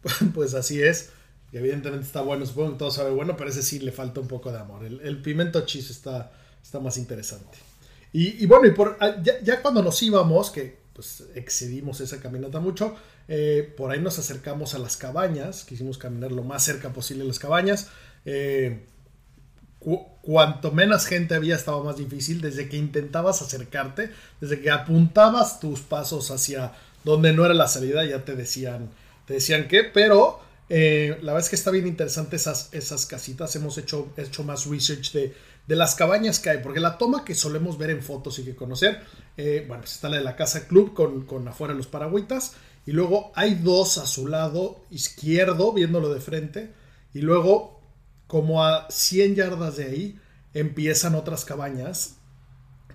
Pues 0.33 0.53
así 0.53 0.81
es. 0.81 1.09
Y 1.51 1.57
evidentemente 1.57 2.05
está 2.05 2.21
bueno, 2.21 2.45
supongo 2.45 2.71
que 2.71 2.77
todo 2.77 2.89
sabe 2.89 3.11
bueno, 3.11 3.35
pero 3.35 3.49
ese 3.49 3.63
sí 3.63 3.79
le 3.79 3.91
falta 3.91 4.21
un 4.21 4.29
poco 4.29 4.49
de 4.49 4.59
amor. 4.59 4.85
El, 4.85 5.21
pimiento 5.21 5.65
cheese 5.65 5.91
está, 5.91 6.31
está 6.63 6.79
más 6.79 6.95
interesante. 6.95 7.57
Y, 8.13 8.45
bueno, 8.45 8.73
ah, 9.01 9.17
ya, 9.21 9.61
cuando 9.61 9.83
nos 9.83 10.01
íbamos, 10.01 10.51
que 10.51 10.79
pues 10.93 11.25
excedimos 11.35 11.99
esa 11.99 12.21
caminata 12.21 12.61
mucho, 12.61 12.95
eh, 13.27 13.73
por 13.75 13.91
ahí 13.91 13.99
nos 13.99 14.17
acercamos 14.19 14.73
a 14.73 14.79
las 14.79 14.95
cabañas, 14.95 15.65
quisimos 15.65 15.97
caminar 15.97 16.31
lo 16.31 16.43
más 16.43 16.63
cerca 16.63 16.93
posible 16.93 17.25
a 17.25 17.27
las 17.27 17.39
cabañas. 17.39 17.89
Eh, 18.23 18.85
cuanto 20.21 20.71
menos 20.71 21.05
gente 21.05 21.35
había 21.35 21.55
estaba 21.55 21.83
más 21.83 21.97
difícil, 21.97 22.41
desde 22.41 22.69
que 22.69 22.77
intentabas 22.77 23.41
acercarte, 23.41 24.11
desde 24.39 24.61
que 24.61 24.71
apuntabas 24.71 25.59
tus 25.59 25.81
pasos 25.81 26.31
hacia 26.31 26.73
donde 27.03 27.33
no 27.33 27.45
era 27.45 27.53
la 27.53 27.67
salida, 27.67 28.05
ya 28.05 28.23
te 28.23 28.35
decían, 28.35 28.89
te 29.25 29.35
decían 29.35 29.67
que, 29.67 29.83
pero 29.83 30.39
eh, 30.69 31.17
la 31.21 31.33
verdad 31.33 31.45
es 31.45 31.49
que 31.49 31.55
está 31.55 31.71
bien 31.71 31.87
interesante 31.87 32.35
esas, 32.35 32.69
esas 32.71 33.05
casitas, 33.07 33.55
hemos 33.55 33.77
hecho, 33.77 34.13
hecho 34.17 34.43
más 34.43 34.67
research 34.67 35.11
de 35.13 35.33
de 35.67 35.75
las 35.75 35.95
cabañas 35.95 36.39
que 36.39 36.49
hay, 36.49 36.57
porque 36.57 36.79
la 36.79 36.97
toma 36.97 37.23
que 37.23 37.35
solemos 37.35 37.77
ver 37.77 37.91
en 37.91 38.01
fotos 38.01 38.39
y 38.39 38.43
que 38.43 38.55
conocer, 38.55 39.01
eh, 39.37 39.63
bueno, 39.67 39.81
pues 39.81 39.93
está 39.93 40.09
la 40.09 40.17
de 40.17 40.23
la 40.23 40.35
casa 40.35 40.67
club 40.67 40.93
con, 40.93 41.25
con 41.25 41.47
afuera 41.47 41.73
los 41.73 41.87
paragüitas, 41.87 42.55
y 42.85 42.91
luego 42.91 43.31
hay 43.35 43.55
dos 43.55 43.97
a 43.97 44.05
su 44.05 44.27
lado 44.27 44.81
izquierdo, 44.89 45.71
viéndolo 45.71 46.13
de 46.13 46.19
frente, 46.19 46.73
y 47.13 47.19
luego, 47.19 47.80
como 48.31 48.63
a 48.63 48.87
100 48.89 49.35
yardas 49.35 49.75
de 49.75 49.83
ahí, 49.83 50.19
empiezan 50.53 51.15
otras 51.15 51.43
cabañas, 51.43 52.15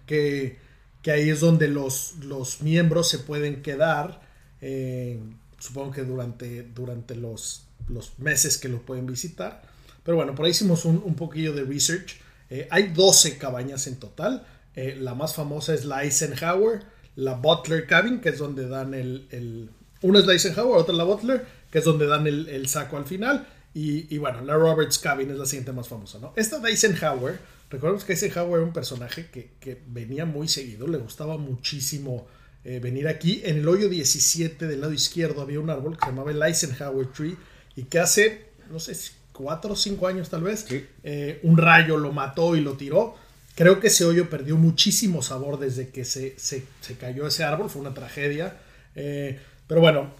que, 0.06 0.56
que 1.02 1.10
ahí 1.10 1.28
es 1.28 1.40
donde 1.40 1.68
los, 1.68 2.14
los 2.22 2.62
miembros 2.62 3.10
se 3.10 3.18
pueden 3.18 3.60
quedar, 3.60 4.22
eh, 4.62 5.20
supongo 5.58 5.90
que 5.90 6.04
durante, 6.04 6.62
durante 6.62 7.16
los, 7.16 7.66
los 7.86 8.18
meses 8.18 8.56
que 8.56 8.70
lo 8.70 8.80
pueden 8.80 9.04
visitar. 9.04 9.60
Pero 10.04 10.16
bueno, 10.16 10.34
por 10.34 10.46
ahí 10.46 10.52
hicimos 10.52 10.86
un, 10.86 11.02
un 11.04 11.16
poquillo 11.16 11.52
de 11.52 11.64
research. 11.64 12.16
Eh, 12.48 12.66
hay 12.70 12.84
12 12.94 13.36
cabañas 13.36 13.86
en 13.88 13.96
total. 13.96 14.46
Eh, 14.74 14.96
la 14.98 15.14
más 15.14 15.34
famosa 15.34 15.74
es 15.74 15.84
la 15.84 16.02
Eisenhower, 16.02 16.80
la 17.14 17.34
Butler 17.34 17.86
Cabin, 17.86 18.22
que 18.22 18.30
es 18.30 18.38
donde 18.38 18.66
dan 18.68 18.94
el... 18.94 19.68
una 20.00 20.18
es 20.18 20.26
la 20.26 20.32
Eisenhower, 20.32 20.78
otra 20.78 20.94
la 20.94 21.04
Butler, 21.04 21.44
que 21.70 21.80
es 21.80 21.84
donde 21.84 22.06
dan 22.06 22.26
el, 22.26 22.68
saco 22.68 22.96
al 22.96 23.04
final. 23.04 23.46
Y, 23.78 24.16
bueno, 24.16 24.40
la 24.40 24.54
Roberts 24.54 24.99
Cabin 24.99 25.30
es 25.30 25.37
la 25.37 25.45
siguiente 25.45 25.71
más 25.71 25.87
famosa, 25.87 26.18
¿no? 26.18 26.33
Esta 26.35 26.59
de 26.61 26.71
Eisenhower, 26.71 27.38
recordemos 27.68 28.04
que 28.04 28.14
Eisenhower 28.14 28.54
era 28.54 28.62
un 28.64 28.73
personaje 28.73 29.26
que, 29.26 29.83
venía 29.88 30.25
muy 30.25 30.49
seguido, 30.49 30.87
le 30.87 30.97
gustaba 30.97 31.37
muchísimo 31.37 32.26
eh, 32.64 32.80
venir 32.80 33.06
aquí. 33.06 33.42
En 33.45 33.59
el 33.59 33.68
hoyo 33.68 33.90
17 33.90 34.66
del 34.66 34.80
lado 34.80 34.95
izquierdo 34.95 35.42
había 35.42 35.61
un 35.61 35.68
árbol 35.68 35.99
que 35.99 36.06
se 36.06 36.11
llamaba 36.11 36.30
el 36.30 36.42
Eisenhower 36.42 37.09
Tree 37.09 37.37
y 37.76 37.83
que 37.83 37.99
hace, 37.99 38.47
no 38.71 38.80
sé 38.80 38.97
cuatro 39.35 39.75
o 39.75 39.76
cinco 39.76 40.06
años 40.06 40.30
tal 40.30 40.45
vez, 40.45 40.64
eh, 41.02 41.40
un 41.42 41.59
rayo 41.59 41.99
lo 41.99 42.12
mató 42.12 42.56
y 42.56 42.62
lo 42.62 42.78
tiró. 42.78 43.14
Creo 43.56 43.78
que 43.78 43.88
ese 43.88 44.06
hoyo 44.06 44.30
perdió 44.30 44.56
muchísimo 44.56 45.21
sabor 45.21 45.59
desde 45.59 45.90
que 45.90 46.06
se, 46.06 46.35
se, 46.38 46.64
cayó 46.99 47.26
ese 47.26 47.45
árbol, 47.45 47.68
fue 47.68 47.83
una 47.83 47.92
tragedia. 47.92 48.56
Eh, 48.95 49.38
pero 49.66 49.83
bueno, 49.83 50.14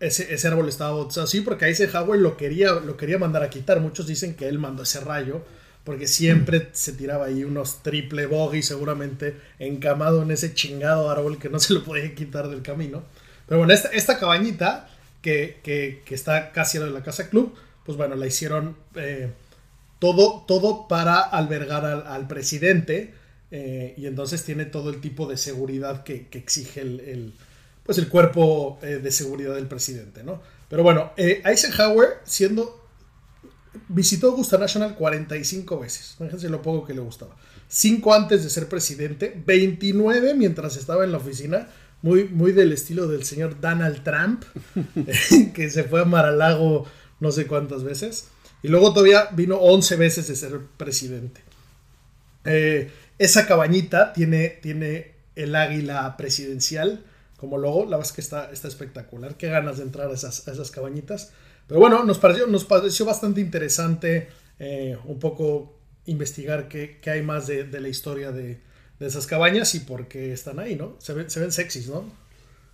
ese, 0.00 0.32
ese 0.32 0.48
árbol 0.48 0.68
estaba 0.68 1.06
así 1.22 1.40
porque 1.42 1.66
ahí 1.66 1.70
Eisenhower 1.70 2.18
lo 2.18 2.36
quería, 2.36 2.72
lo 2.72 2.96
quería 2.96 3.18
mandar 3.18 3.42
a 3.42 3.50
quitar. 3.50 3.80
Muchos 3.80 4.06
dicen 4.06 4.34
que 4.34 4.48
él 4.48 4.58
mandó 4.58 4.82
ese 4.82 5.00
rayo 5.00 5.42
porque 5.84 6.08
siempre 6.08 6.68
se 6.72 6.92
tiraba 6.92 7.26
ahí 7.26 7.44
unos 7.44 7.82
triple 7.82 8.26
bogey 8.26 8.62
seguramente 8.62 9.36
encamado 9.58 10.22
en 10.22 10.30
ese 10.30 10.54
chingado 10.54 11.10
árbol 11.10 11.38
que 11.38 11.48
no 11.48 11.58
se 11.58 11.74
lo 11.74 11.84
podía 11.84 12.14
quitar 12.14 12.48
del 12.48 12.62
camino. 12.62 13.04
Pero 13.46 13.58
bueno, 13.58 13.72
esta, 13.72 13.88
esta 13.88 14.18
cabañita 14.18 14.88
que, 15.22 15.60
que, 15.62 16.02
que 16.04 16.14
está 16.14 16.52
casi 16.52 16.78
a 16.78 16.82
la 16.82 17.02
casa 17.02 17.28
club, 17.28 17.54
pues 17.84 17.96
bueno, 17.96 18.14
la 18.14 18.26
hicieron 18.26 18.76
eh, 18.94 19.30
todo, 19.98 20.44
todo 20.46 20.88
para 20.88 21.20
albergar 21.20 21.84
al, 21.84 22.26
presidente 22.26 23.14
eh, 23.50 23.94
y 23.96 24.06
entonces 24.06 24.44
tiene 24.44 24.64
todo 24.64 24.90
el 24.90 25.00
tipo 25.00 25.26
de 25.26 25.36
seguridad 25.36 26.02
que, 26.04 26.28
exige 26.32 26.80
el, 26.80 27.34
pues 27.90 27.98
el 27.98 28.08
cuerpo 28.08 28.78
eh, 28.82 29.00
de 29.02 29.10
seguridad 29.10 29.56
del 29.56 29.66
presidente, 29.66 30.22
¿no? 30.22 30.40
Pero 30.68 30.84
bueno, 30.84 31.10
Eisenhower 31.16 32.20
siendo 32.22 32.88
visitó 33.88 34.28
Augusta 34.28 34.58
National 34.58 34.94
45 34.94 35.80
veces, 35.80 36.14
fíjense 36.16 36.48
lo 36.48 36.62
poco 36.62 36.86
que 36.86 36.94
le 36.94 37.00
gustaba. 37.00 37.34
5 37.66 38.14
antes 38.14 38.44
de 38.44 38.50
ser 38.50 38.68
presidente, 38.68 39.42
29 39.44 40.34
mientras 40.34 40.76
estaba 40.76 41.02
en 41.02 41.10
la 41.10 41.18
oficina, 41.18 41.66
muy, 42.00 42.28
muy 42.28 42.52
del 42.52 42.72
estilo 42.72 43.08
del 43.08 43.24
señor 43.24 43.60
Donald 43.60 44.04
Trump, 44.04 44.44
que 45.52 45.68
se 45.68 45.82
fue 45.82 46.02
a 46.02 46.04
Mar-a-Lago 46.04 46.86
no 47.18 47.32
sé 47.32 47.48
cuántas 47.48 47.82
veces. 47.82 48.28
Y 48.62 48.68
luego 48.68 48.92
todavía 48.92 49.30
vino 49.32 49.56
11 49.56 49.96
veces 49.96 50.28
de 50.28 50.36
ser 50.36 50.60
presidente. 50.76 51.40
Eh, 52.44 52.92
esa 53.18 53.48
cabañita 53.48 54.12
tiene, 54.12 54.60
tiene 54.62 55.10
el 55.34 55.56
águila 55.56 56.16
presidencial 56.16 57.04
como 57.40 57.56
logo. 57.56 57.84
La 57.84 57.96
verdad 57.96 58.06
es 58.06 58.12
que 58.12 58.20
está, 58.20 58.50
espectacular. 58.52 59.36
Qué 59.36 59.48
ganas 59.48 59.78
de 59.78 59.84
entrar 59.84 60.10
a 60.10 60.12
esas, 60.12 60.46
esas 60.46 60.70
cabañitas. 60.70 61.32
Pero 61.66 61.80
bueno, 61.80 62.04
nos 62.04 62.18
pareció, 62.18 62.46
nos 62.46 62.64
pareció 62.64 63.06
bastante 63.06 63.40
interesante 63.40 64.28
eh, 64.58 64.98
un 65.06 65.18
poco 65.18 65.78
investigar 66.04 66.68
qué, 66.68 67.00
hay 67.06 67.22
más 67.22 67.46
de, 67.46 67.64
la 67.80 67.88
historia 67.88 68.30
de, 68.30 68.60
esas 69.00 69.26
cabañas 69.26 69.74
y 69.74 69.80
por 69.80 70.08
qué 70.08 70.32
están 70.32 70.58
ahí, 70.58 70.76
¿no? 70.76 70.96
Se 70.98 71.14
ven, 71.14 71.30
se 71.30 71.40
ven 71.40 71.50
sexys, 71.50 71.88
¿no? 71.88 72.04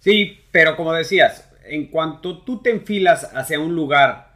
Sí, 0.00 0.40
pero 0.50 0.76
como 0.76 0.92
decías, 0.92 1.48
en 1.64 1.86
cuanto 1.86 2.42
tú 2.42 2.60
te 2.62 2.70
enfilas 2.70 3.30
hacia 3.34 3.60
un 3.60 3.76
lugar 3.76 4.34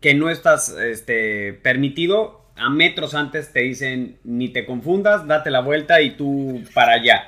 que 0.00 0.14
no 0.14 0.28
estás 0.28 0.68
este, 0.68 1.54
permitido, 1.54 2.46
a 2.56 2.70
metros 2.70 3.14
antes 3.14 3.52
te 3.52 3.60
dicen 3.60 4.18
ni 4.24 4.48
te 4.48 4.64
confundas, 4.64 5.26
date 5.26 5.50
la 5.50 5.60
vuelta 5.60 6.00
y 6.00 6.16
tú 6.16 6.62
para 6.74 6.92
allá. 6.92 7.26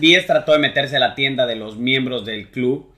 Díez 0.00 0.26
trató 0.26 0.52
de 0.52 0.58
meterse 0.58 0.96
a 0.96 1.00
la 1.00 1.14
tienda 1.14 1.46
de 1.46 1.56
los 1.56 1.76
miembros 1.76 2.24
del 2.24 2.48
club, 2.50 2.92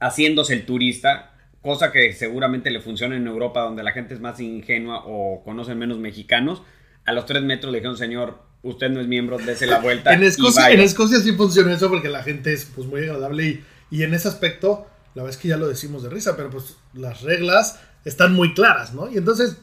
haciéndose 0.00 0.54
el 0.54 0.66
turista, 0.66 1.32
cosa 1.62 1.90
que 1.90 2.12
seguramente 2.12 2.70
le 2.70 2.80
funciona 2.80 3.16
en 3.16 3.26
Europa, 3.26 3.62
donde 3.62 3.82
la 3.82 3.92
gente 3.92 4.14
es 4.14 4.20
más 4.20 4.40
ingenua 4.40 5.02
o 5.04 5.42
conocen 5.44 5.78
menos 5.78 5.98
mexicanos. 5.98 6.62
A 7.04 7.12
los 7.12 7.26
tres 7.26 7.42
metros 7.42 7.72
le 7.72 7.78
dijeron, 7.78 7.96
señor, 7.96 8.38
usted 8.62 8.90
no 8.90 9.00
es 9.00 9.06
miembro, 9.06 9.38
dése 9.38 9.66
la 9.66 9.78
vuelta. 9.78 10.12
en, 10.14 10.22
Escocia, 10.22 10.70
en 10.70 10.80
Escocia 10.80 11.18
sí 11.18 11.32
funciona 11.32 11.74
eso 11.74 11.88
porque 11.88 12.08
la 12.08 12.22
gente 12.22 12.52
es 12.52 12.66
pues, 12.66 12.86
muy 12.86 13.02
agradable 13.02 13.44
y, 13.44 13.64
y 13.90 14.02
en 14.02 14.14
ese 14.14 14.28
aspecto, 14.28 14.86
la 15.14 15.22
verdad 15.22 15.36
es 15.36 15.42
que 15.42 15.48
ya 15.48 15.56
lo 15.56 15.68
decimos 15.68 16.02
de 16.02 16.10
risa, 16.10 16.36
pero 16.36 16.50
pues 16.50 16.76
las 16.94 17.22
reglas 17.22 17.80
están 18.04 18.34
muy 18.34 18.54
claras, 18.54 18.94
¿no? 18.94 19.10
Y 19.10 19.16
entonces 19.16 19.56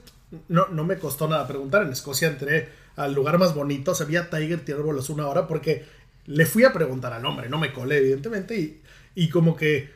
no, 0.47 0.67
no 0.67 0.83
me 0.83 0.97
costó 0.97 1.27
nada 1.27 1.47
preguntar. 1.47 1.83
En 1.83 1.91
Escocia 1.91 2.27
entré 2.27 2.69
al 2.95 3.13
lugar 3.13 3.37
más 3.39 3.53
bonito, 3.53 3.95
se 3.95 4.05
veía 4.05 4.29
Tiger 4.29 4.63
tirar 4.63 4.81
bolas 4.81 5.09
una 5.09 5.27
hora 5.27 5.47
porque 5.47 5.85
le 6.25 6.45
fui 6.45 6.63
a 6.63 6.73
preguntar 6.73 7.13
al 7.13 7.25
hombre, 7.25 7.49
no 7.49 7.57
me 7.57 7.73
colé, 7.73 7.97
evidentemente, 7.97 8.57
y, 8.57 8.81
y 9.15 9.29
como 9.29 9.55
que 9.55 9.91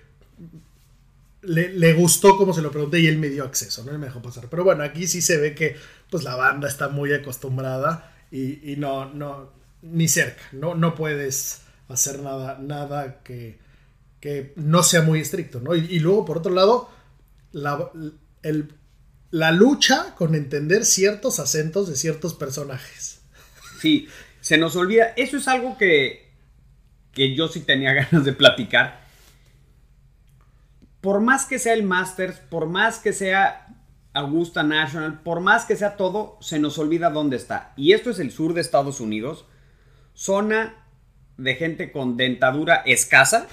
le, 1.41 1.93
gustó 1.93 2.37
como 2.37 2.53
se 2.53 2.61
lo 2.61 2.71
pregunté 2.71 2.99
y 2.99 3.07
él 3.07 3.17
me 3.17 3.29
dio 3.29 3.43
acceso, 3.43 3.83
¿no? 3.83 3.97
me 3.97 4.07
dejó 4.07 4.21
pasar. 4.21 4.47
Pero 4.49 4.63
bueno, 4.63 4.83
aquí 4.83 5.07
sí 5.07 5.21
se 5.21 5.37
ve 5.37 5.55
que 5.55 5.75
pues 6.09 6.23
la 6.23 6.35
banda 6.35 6.67
está 6.67 6.89
muy 6.89 7.13
acostumbrada 7.13 8.13
y, 8.31 8.71
y 8.71 8.75
no, 8.75 9.13
no, 9.13 9.51
ni 9.81 10.07
cerca, 10.07 10.43
no, 10.51 10.75
no 10.75 10.95
puedes 10.95 11.61
hacer 11.87 12.19
nada, 12.21 12.57
nada 12.59 13.21
que, 13.23 13.59
que 14.19 14.53
no 14.55 14.83
sea 14.83 15.01
muy 15.01 15.21
estricto, 15.21 15.61
¿no? 15.61 15.75
Y, 15.75 15.85
y 15.85 15.99
luego, 15.99 16.25
por 16.25 16.39
otro 16.39 16.53
lado, 16.53 16.89
la, 17.53 17.91
la 19.31 19.51
lucha 19.51 20.15
con 20.15 20.35
entender 20.35 20.85
ciertos 20.85 21.39
acentos 21.39 21.87
de 21.87 21.95
ciertos 21.95 22.33
personajes. 22.33 23.21
Sí, 23.81 24.07
se 24.47 24.57
nos 24.57 24.77
olvida. 24.77 25.11
Eso 25.17 25.35
es 25.35 25.49
algo 25.49 25.77
que, 25.77 26.31
que 27.11 27.35
yo 27.35 27.49
sí 27.49 27.59
tenía 27.59 27.91
ganas 27.93 28.23
de 28.23 28.31
platicar. 28.31 29.01
Por 31.01 31.19
más 31.19 31.45
que 31.45 31.59
sea 31.59 31.73
el 31.73 31.83
Masters, 31.83 32.39
por 32.39 32.65
más 32.65 32.99
que 32.99 33.11
sea 33.11 33.67
Augusta 34.13 34.63
National, 34.63 35.19
por 35.19 35.41
más 35.41 35.65
que 35.65 35.75
sea 35.75 35.97
todo, 35.97 36.37
se 36.39 36.59
nos 36.59 36.77
olvida 36.77 37.09
dónde 37.09 37.35
está. 37.35 37.73
Y 37.75 37.91
esto 37.91 38.09
es 38.09 38.19
el 38.19 38.31
sur 38.31 38.53
de 38.53 38.61
Estados 38.61 39.01
Unidos, 39.01 39.43
zona 40.13 40.75
de 41.35 41.55
gente 41.55 41.91
con 41.91 42.15
dentadura 42.15 42.83
escasa. 42.85 43.47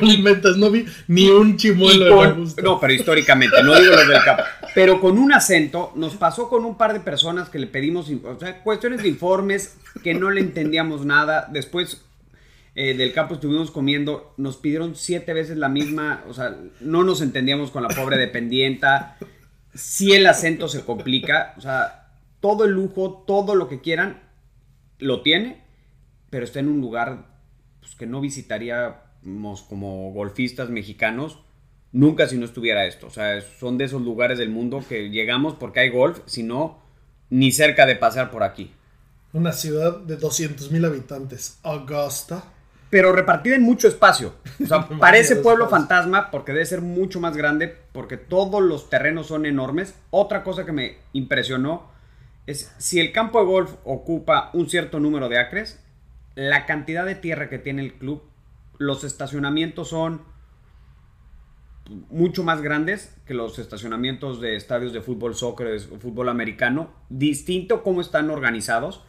no 0.56 0.70
vi 0.70 0.86
ni 1.08 1.30
un 1.30 1.56
chimuelo 1.56 2.36
No, 2.62 2.78
pero 2.78 2.92
históricamente, 2.92 3.60
no 3.64 3.74
digo 3.74 3.92
los 3.92 4.06
del 4.06 4.24
campo. 4.24 4.44
Pero 4.74 5.00
con 5.00 5.18
un 5.18 5.32
acento, 5.32 5.92
nos 5.96 6.16
pasó 6.16 6.48
con 6.48 6.64
un 6.64 6.76
par 6.76 6.92
de 6.92 7.00
personas 7.00 7.50
que 7.50 7.58
le 7.58 7.66
pedimos, 7.66 8.10
o 8.10 8.38
sea, 8.38 8.62
cuestiones 8.62 9.02
de 9.02 9.08
informes 9.08 9.76
que 10.02 10.14
no 10.14 10.30
le 10.30 10.40
entendíamos 10.40 11.04
nada. 11.04 11.48
Después, 11.52 12.02
eh, 12.74 12.94
del 12.94 13.12
campo 13.12 13.34
estuvimos 13.34 13.70
comiendo, 13.70 14.32
nos 14.38 14.56
pidieron 14.56 14.94
siete 14.94 15.34
veces 15.34 15.58
la 15.58 15.68
misma, 15.68 16.24
o 16.28 16.32
sea, 16.32 16.56
no 16.80 17.04
nos 17.04 17.20
entendíamos 17.20 17.70
con 17.70 17.82
la 17.82 17.90
pobre 17.90 18.16
dependienta, 18.16 19.16
si 19.74 20.12
el 20.12 20.26
acento 20.26 20.68
se 20.68 20.84
complica, 20.84 21.54
o 21.58 21.60
sea, 21.60 22.10
todo 22.40 22.64
el 22.64 22.72
lujo, 22.72 23.24
todo 23.26 23.54
lo 23.54 23.68
que 23.68 23.80
quieran, 23.80 24.22
lo 24.98 25.22
tiene, 25.22 25.62
pero 26.30 26.44
está 26.44 26.60
en 26.60 26.68
un 26.68 26.80
lugar 26.80 27.26
pues, 27.80 27.94
que 27.94 28.06
no 28.06 28.20
visitaríamos 28.20 29.62
como 29.68 30.12
golfistas 30.12 30.70
mexicanos 30.70 31.38
nunca 31.92 32.26
si 32.26 32.36
no 32.36 32.44
estuviera 32.44 32.86
esto. 32.86 33.06
O 33.06 33.10
sea, 33.10 33.40
son 33.40 33.78
de 33.78 33.84
esos 33.84 34.02
lugares 34.02 34.38
del 34.38 34.50
mundo 34.50 34.84
que 34.88 35.10
llegamos 35.10 35.54
porque 35.54 35.80
hay 35.80 35.90
golf, 35.90 36.20
si 36.26 36.42
no, 36.42 36.78
ni 37.30 37.52
cerca 37.52 37.86
de 37.86 37.96
pasar 37.96 38.30
por 38.30 38.42
aquí. 38.42 38.72
Una 39.32 39.52
ciudad 39.52 39.98
de 39.98 40.16
200 40.16 40.70
mil 40.70 40.84
habitantes, 40.84 41.58
Augusta. 41.62 42.44
Pero 42.90 43.12
repartida 43.12 43.56
en 43.56 43.62
mucho 43.62 43.88
espacio. 43.88 44.34
O 44.62 44.66
sea, 44.66 44.86
parece 45.00 45.36
pueblo 45.36 45.68
fantasma 45.68 46.30
porque 46.30 46.52
debe 46.52 46.66
ser 46.66 46.82
mucho 46.82 47.20
más 47.20 47.36
grande 47.36 47.74
porque 47.92 48.18
todos 48.18 48.62
los 48.62 48.90
terrenos 48.90 49.28
son 49.28 49.46
enormes. 49.46 49.94
Otra 50.10 50.44
cosa 50.44 50.66
que 50.66 50.72
me 50.72 50.98
impresionó 51.14 51.90
es 52.46 52.74
si 52.76 53.00
el 53.00 53.12
campo 53.12 53.38
de 53.38 53.46
golf 53.46 53.74
ocupa 53.84 54.50
un 54.52 54.68
cierto 54.68 55.00
número 55.00 55.30
de 55.30 55.38
acres, 55.38 55.80
la 56.34 56.66
cantidad 56.66 57.06
de 57.06 57.14
tierra 57.14 57.48
que 57.48 57.58
tiene 57.58 57.82
el 57.82 57.94
club, 57.94 58.22
los 58.76 59.04
estacionamientos 59.04 59.88
son 59.88 60.22
mucho 61.88 62.44
más 62.44 62.62
grandes 62.62 63.16
que 63.26 63.34
los 63.34 63.58
estacionamientos 63.58 64.40
de 64.40 64.56
estadios 64.56 64.92
de 64.92 65.00
fútbol, 65.00 65.34
soccer 65.34 65.80
o 65.92 65.98
fútbol 65.98 66.28
americano. 66.28 66.92
Distinto 67.08 67.82
cómo 67.82 68.00
están 68.00 68.30
organizados. 68.30 69.04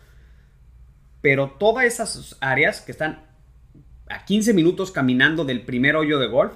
Pero 1.21 1.51
todas 1.51 1.85
esas 1.85 2.37
áreas 2.41 2.81
que 2.81 2.91
están 2.91 3.25
a 4.09 4.25
15 4.25 4.53
minutos 4.53 4.91
caminando 4.91 5.45
del 5.45 5.61
primer 5.61 5.95
hoyo 5.95 6.19
de 6.19 6.27
golf, 6.27 6.53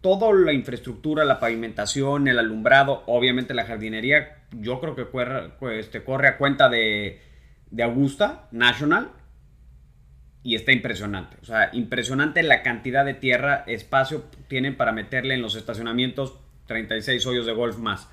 toda 0.00 0.32
la 0.32 0.52
infraestructura, 0.52 1.24
la 1.24 1.38
pavimentación, 1.38 2.26
el 2.26 2.38
alumbrado, 2.38 3.02
obviamente 3.06 3.54
la 3.54 3.66
jardinería, 3.66 4.44
yo 4.50 4.80
creo 4.80 4.96
que 4.96 5.06
corre, 5.06 5.52
este, 5.78 6.02
corre 6.02 6.28
a 6.28 6.38
cuenta 6.38 6.68
de, 6.68 7.20
de 7.70 7.82
Augusta 7.82 8.48
National 8.50 9.10
y 10.44 10.54
está 10.56 10.72
impresionante. 10.72 11.36
O 11.42 11.44
sea, 11.44 11.70
impresionante 11.72 12.42
la 12.42 12.62
cantidad 12.62 13.04
de 13.04 13.14
tierra, 13.14 13.64
espacio 13.66 14.24
tienen 14.48 14.76
para 14.76 14.92
meterle 14.92 15.34
en 15.34 15.42
los 15.42 15.54
estacionamientos 15.54 16.34
36 16.66 17.24
hoyos 17.26 17.46
de 17.46 17.52
golf 17.52 17.78
más. 17.78 18.08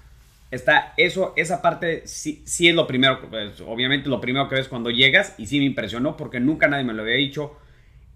Está 0.52 0.94
eso, 0.98 1.34
esa 1.38 1.62
parte 1.62 2.04
sí, 2.06 2.42
sí 2.46 2.68
es 2.68 2.76
lo 2.76 2.88
primero, 2.88 3.22
pues, 3.30 3.62
obviamente 3.62 4.10
lo 4.10 4.20
primero 4.20 4.50
que 4.50 4.56
ves 4.56 4.68
cuando 4.68 4.90
llegas 4.90 5.36
y 5.38 5.46
sí 5.46 5.60
me 5.60 5.66
impresionó 5.66 6.18
porque 6.18 6.40
nunca 6.40 6.68
nadie 6.68 6.84
me 6.84 6.94
lo 6.94 7.04
había 7.04 7.16
dicho. 7.16 7.58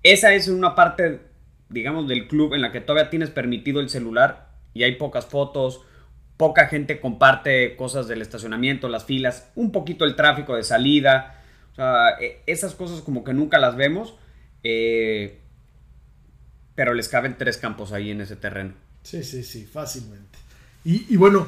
Esa 0.02 0.34
es 0.34 0.48
una 0.48 0.76
parte, 0.76 1.22
digamos, 1.70 2.08
del 2.08 2.28
club 2.28 2.54
en 2.54 2.62
la 2.62 2.72
que 2.72 2.82
todavía 2.82 3.10
tienes 3.10 3.30
permitido 3.30 3.80
el 3.80 3.90
celular 3.90 4.50
y 4.74 4.84
hay 4.84 4.96
pocas 4.96 5.28
fotos, 5.28 5.82
poca 6.38 6.68
gente 6.68 7.00
comparte 7.00 7.76
cosas 7.76 8.08
del 8.08 8.22
estacionamiento, 8.22 8.90
las 8.90 9.06
filas, 9.06 9.52
un 9.56 9.72
poquito 9.72 10.04
el 10.04 10.16
tráfico 10.16 10.56
de 10.56 10.64
salida 10.64 11.43
o 11.74 11.76
sea, 11.76 12.18
e, 12.22 12.42
esas 12.48 12.74
cosas 12.76 13.02
como 13.02 13.24
que 13.24 13.34
nunca 13.34 13.60
las 13.60 13.76
vemos. 13.76 14.16
Eh, 14.64 15.40
pero 16.76 16.94
les 16.94 17.08
caben 17.08 17.38
tres 17.38 17.58
campos 17.58 17.92
ahí 17.92 18.12
en 18.12 18.22
ese 18.22 18.36
terreno. 18.36 18.74
Sí, 19.04 19.24
sí, 19.24 19.44
sí, 19.44 19.66
fácilmente. 19.66 20.40
Y, 20.86 21.16
bueno, 21.16 21.48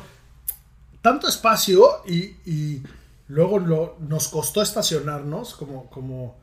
tanto 1.01 1.27
espacio 1.27 2.03
y, 2.05 2.81
luego 3.27 3.59
lo, 3.59 3.97
nos 3.99 4.29
costó 4.29 4.61
estacionarnos, 4.61 5.55
como, 5.55 5.89
como, 5.89 6.37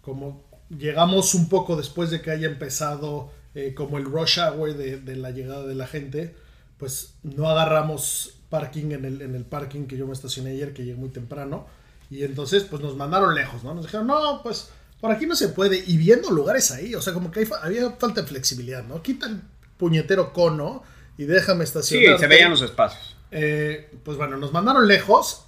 como 0.00 0.44
llegamos 0.68 1.34
un 1.34 1.48
poco 1.48 1.76
después 1.76 2.10
de 2.10 2.20
que 2.20 2.30
haya 2.30 2.46
empezado 2.46 3.32
eh, 3.54 3.74
como 3.74 3.98
el 3.98 4.04
rush 4.04 4.38
hour 4.38 4.76
de, 4.76 5.00
de, 5.00 5.16
la 5.16 5.32
llegada 5.32 5.66
de 5.66 5.74
la 5.74 5.88
gente, 5.88 6.36
pues 6.78 7.14
no 7.24 7.48
agarramos 7.48 8.38
parking 8.48 8.92
en 8.92 9.04
el, 9.04 9.22
en 9.22 9.34
el 9.34 9.44
parking 9.44 9.86
que 9.86 9.96
yo 9.96 10.06
me 10.06 10.12
estacioné 10.12 10.50
ayer, 10.50 10.72
que 10.72 10.84
llegué 10.84 10.96
muy 10.96 11.08
temprano. 11.08 11.66
Y 12.10 12.22
entonces, 12.22 12.64
pues 12.64 12.82
nos 12.82 12.96
mandaron 12.96 13.34
lejos, 13.34 13.64
¿no? 13.64 13.74
Nos 13.74 13.86
dijeron, 13.86 14.06
no, 14.06 14.40
pues 14.42 14.70
por 15.00 15.10
aquí 15.10 15.26
no 15.26 15.36
se 15.36 15.48
puede. 15.48 15.82
Y 15.86 15.96
viendo 15.96 16.30
lugares 16.30 16.70
ahí, 16.70 16.94
o 16.94 17.02
sea, 17.02 17.12
como 17.12 17.30
que 17.30 17.46
había 17.62 17.90
falta 17.92 18.22
de 18.22 18.26
flexibilidad, 18.26 18.84
¿no? 18.84 19.02
Quita 19.02 19.26
el 19.26 19.40
puñetero 19.76 20.32
cono 20.32 20.82
y 21.18 21.24
déjame 21.24 21.64
estacionar. 21.64 22.16
Sí, 22.16 22.20
se 22.20 22.26
veían 22.28 22.50
los 22.50 22.62
espacios. 22.62 23.16
Eh, 23.30 23.90
pues 24.04 24.16
bueno, 24.16 24.36
nos 24.36 24.52
mandaron 24.52 24.86
lejos 24.86 25.44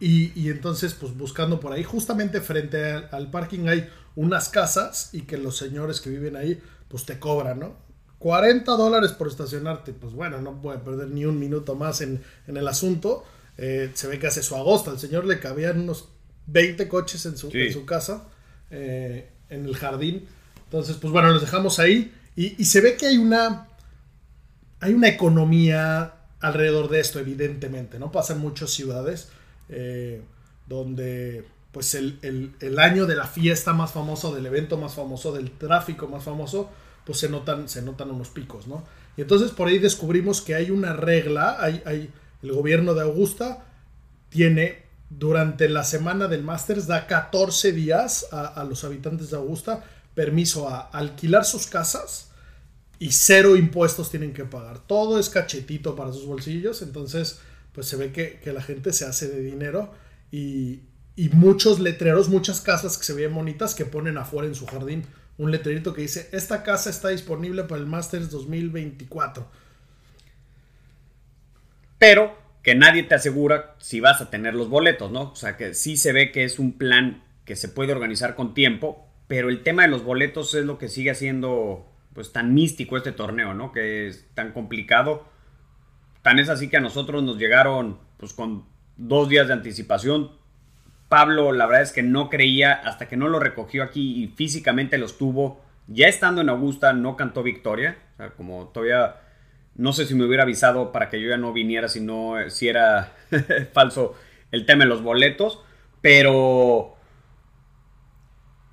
y, 0.00 0.48
entonces, 0.48 0.94
pues 0.94 1.16
buscando 1.16 1.60
por 1.60 1.72
ahí, 1.72 1.82
justamente 1.82 2.40
frente 2.40 2.92
al, 3.10 3.30
parking 3.30 3.68
hay 3.68 3.90
unas 4.14 4.48
casas 4.48 5.10
y 5.12 5.22
que 5.22 5.38
los 5.38 5.56
señores 5.56 6.00
que 6.00 6.10
viven 6.10 6.36
ahí, 6.36 6.60
pues 6.88 7.04
te 7.04 7.18
cobran, 7.18 7.60
¿no? 7.60 7.76
40 8.18 8.72
dólares 8.72 9.12
por 9.12 9.28
estacionarte. 9.28 9.92
Pues 9.92 10.12
bueno, 10.12 10.40
no 10.40 10.52
voy 10.52 10.76
a 10.76 10.84
perder 10.84 11.08
ni 11.08 11.24
un 11.24 11.38
minuto 11.38 11.74
más 11.74 12.00
en, 12.00 12.22
en 12.46 12.56
el 12.56 12.66
asunto. 12.66 13.24
Eh, 13.58 13.90
se 13.94 14.06
ve 14.06 14.18
que 14.18 14.28
hace 14.28 14.42
su 14.42 14.54
agosto. 14.54 14.90
Al 14.90 14.98
señor 14.98 15.26
le 15.26 15.40
cabían 15.40 15.80
unos 15.80 16.08
20 16.46 16.88
coches 16.88 17.26
en 17.26 17.36
su, 17.36 17.50
su 17.50 17.84
casa, 17.84 18.28
eh, 18.70 19.28
en 19.50 19.66
el 19.66 19.76
jardín. 19.76 20.26
Entonces, 20.64 20.96
pues 20.96 21.12
bueno, 21.12 21.30
los 21.30 21.40
dejamos 21.40 21.78
ahí. 21.78 22.14
Y, 22.36 22.64
se 22.66 22.80
ve 22.80 22.96
que 22.96 23.06
hay 23.06 23.18
una, 23.18 23.66
hay 24.78 24.94
una 24.94 25.08
economía 25.08 26.14
alrededor 26.38 26.88
de 26.88 27.00
esto, 27.00 27.18
evidentemente, 27.18 27.98
¿no? 27.98 28.12
Pasa 28.12 28.34
en 28.34 28.38
muchas 28.38 28.70
ciudades 28.70 29.30
eh, 29.68 30.22
donde 30.68 31.44
pues 31.72 31.94
el, 31.94 32.18
el, 32.22 32.78
año 32.78 33.06
de 33.06 33.16
la 33.16 33.26
fiesta 33.26 33.72
más 33.72 33.90
famoso, 33.90 34.34
del 34.34 34.46
evento 34.46 34.78
más 34.78 34.94
famoso, 34.94 35.32
del 35.32 35.50
tráfico 35.50 36.06
más 36.06 36.22
famoso, 36.22 36.70
pues 37.04 37.18
se 37.18 37.28
notan, 37.28 37.68
se 37.68 37.82
notan 37.82 38.10
unos 38.10 38.28
picos, 38.28 38.68
¿no? 38.68 38.84
Y 39.16 39.22
entonces 39.22 39.50
por 39.50 39.68
ahí 39.68 39.78
descubrimos 39.78 40.40
que 40.40 40.54
hay 40.54 40.70
una 40.70 40.92
regla, 40.92 41.56
hay, 41.60 41.82
hay 41.84 42.10
el 42.42 42.52
gobierno 42.52 42.94
de 42.94 43.02
Augusta 43.02 43.66
tiene 44.28 44.86
durante 45.10 45.68
la 45.68 45.84
semana 45.84 46.28
del 46.28 46.42
Masters, 46.42 46.86
da 46.86 47.06
14 47.06 47.72
días 47.72 48.26
a, 48.30 48.62
los 48.64 48.84
habitantes 48.84 49.30
de 49.30 49.36
Augusta 49.36 49.84
permiso 50.14 50.68
a 50.68 50.80
alquilar 50.80 51.44
sus 51.44 51.66
casas 51.66 52.30
y 52.98 53.12
cero 53.12 53.56
impuestos 53.56 54.10
tienen 54.10 54.32
que 54.32 54.44
pagar. 54.44 54.80
Todo 54.80 55.18
es 55.18 55.30
cachetito 55.30 55.94
para 55.96 56.12
sus 56.12 56.26
bolsillos, 56.26 56.82
entonces 56.82 57.38
pues 57.72 57.86
se 57.86 57.96
ve 57.96 58.12
que, 58.12 58.40
la 58.52 58.60
gente 58.60 58.92
se 58.92 59.04
hace 59.04 59.28
de 59.28 59.40
dinero 59.40 59.92
y, 60.30 60.80
y, 61.16 61.28
muchos 61.30 61.78
letreros, 61.78 62.28
muchas 62.28 62.60
casas 62.60 62.98
que 62.98 63.04
se 63.04 63.14
ven 63.14 63.34
bonitas 63.34 63.74
que 63.74 63.84
ponen 63.84 64.18
afuera 64.18 64.48
en 64.48 64.54
su 64.54 64.66
jardín 64.66 65.06
un 65.38 65.52
letrerito 65.52 65.94
que 65.94 66.02
dice, 66.02 66.28
esta 66.32 66.64
casa 66.64 66.90
está 66.90 67.08
disponible 67.08 67.62
para 67.62 67.80
el 67.80 67.86
Masters 67.86 68.30
2024 68.30 69.48
pero 71.98 72.36
que 72.62 72.74
nadie 72.74 73.02
te 73.02 73.14
asegura 73.14 73.74
si 73.78 74.00
vas 74.00 74.20
a 74.20 74.30
tener 74.30 74.54
los 74.54 74.68
boletos, 74.68 75.10
¿no? 75.10 75.30
O 75.32 75.36
sea, 75.36 75.56
que 75.56 75.74
sí 75.74 75.96
se 75.96 76.12
ve 76.12 76.32
que 76.32 76.44
es 76.44 76.58
un 76.58 76.76
plan 76.76 77.22
que 77.44 77.56
se 77.56 77.68
puede 77.68 77.92
organizar 77.92 78.34
con 78.34 78.54
tiempo, 78.54 79.08
pero 79.26 79.48
el 79.48 79.62
tema 79.62 79.82
de 79.82 79.88
los 79.88 80.04
boletos 80.04 80.54
es 80.54 80.64
lo 80.64 80.78
que 80.78 80.88
sigue 80.88 81.14
siendo 81.14 81.86
pues 82.12 82.32
tan 82.32 82.52
místico 82.52 82.96
este 82.96 83.12
torneo, 83.12 83.54
¿no? 83.54 83.72
Que 83.72 84.08
es 84.08 84.26
tan 84.34 84.52
complicado. 84.52 85.26
Tan 86.22 86.38
es 86.38 86.48
así 86.48 86.68
que 86.68 86.78
a 86.78 86.80
nosotros 86.80 87.22
nos 87.22 87.38
llegaron 87.38 87.98
pues 88.16 88.32
con 88.32 88.66
dos 88.96 89.28
días 89.28 89.46
de 89.46 89.54
anticipación. 89.54 90.32
Pablo, 91.08 91.52
la 91.52 91.66
verdad 91.66 91.82
es 91.82 91.92
que 91.92 92.02
no 92.02 92.28
creía 92.28 92.72
hasta 92.72 93.08
que 93.08 93.16
no 93.16 93.28
lo 93.28 93.38
recogió 93.38 93.82
aquí 93.82 94.22
y 94.22 94.28
físicamente 94.28 94.98
los 94.98 95.16
tuvo. 95.16 95.64
Ya 95.86 96.08
estando 96.08 96.42
en 96.42 96.50
Augusta 96.50 96.92
no 96.92 97.16
cantó 97.16 97.42
victoria, 97.42 97.96
o 98.14 98.16
sea, 98.16 98.30
como 98.30 98.68
todavía 98.68 99.16
no 99.78 99.92
sé 99.92 100.06
si 100.06 100.14
me 100.14 100.24
hubiera 100.24 100.42
avisado 100.42 100.92
para 100.92 101.08
que 101.08 101.20
yo 101.20 101.28
ya 101.30 101.36
no 101.36 101.52
viniera 101.52 101.88
si 101.88 102.00
no, 102.00 102.34
si 102.48 102.68
era 102.68 103.14
falso 103.72 104.14
el 104.50 104.66
tema 104.66 104.84
de 104.84 104.90
los 104.90 105.02
boletos, 105.02 105.60
pero... 106.02 106.94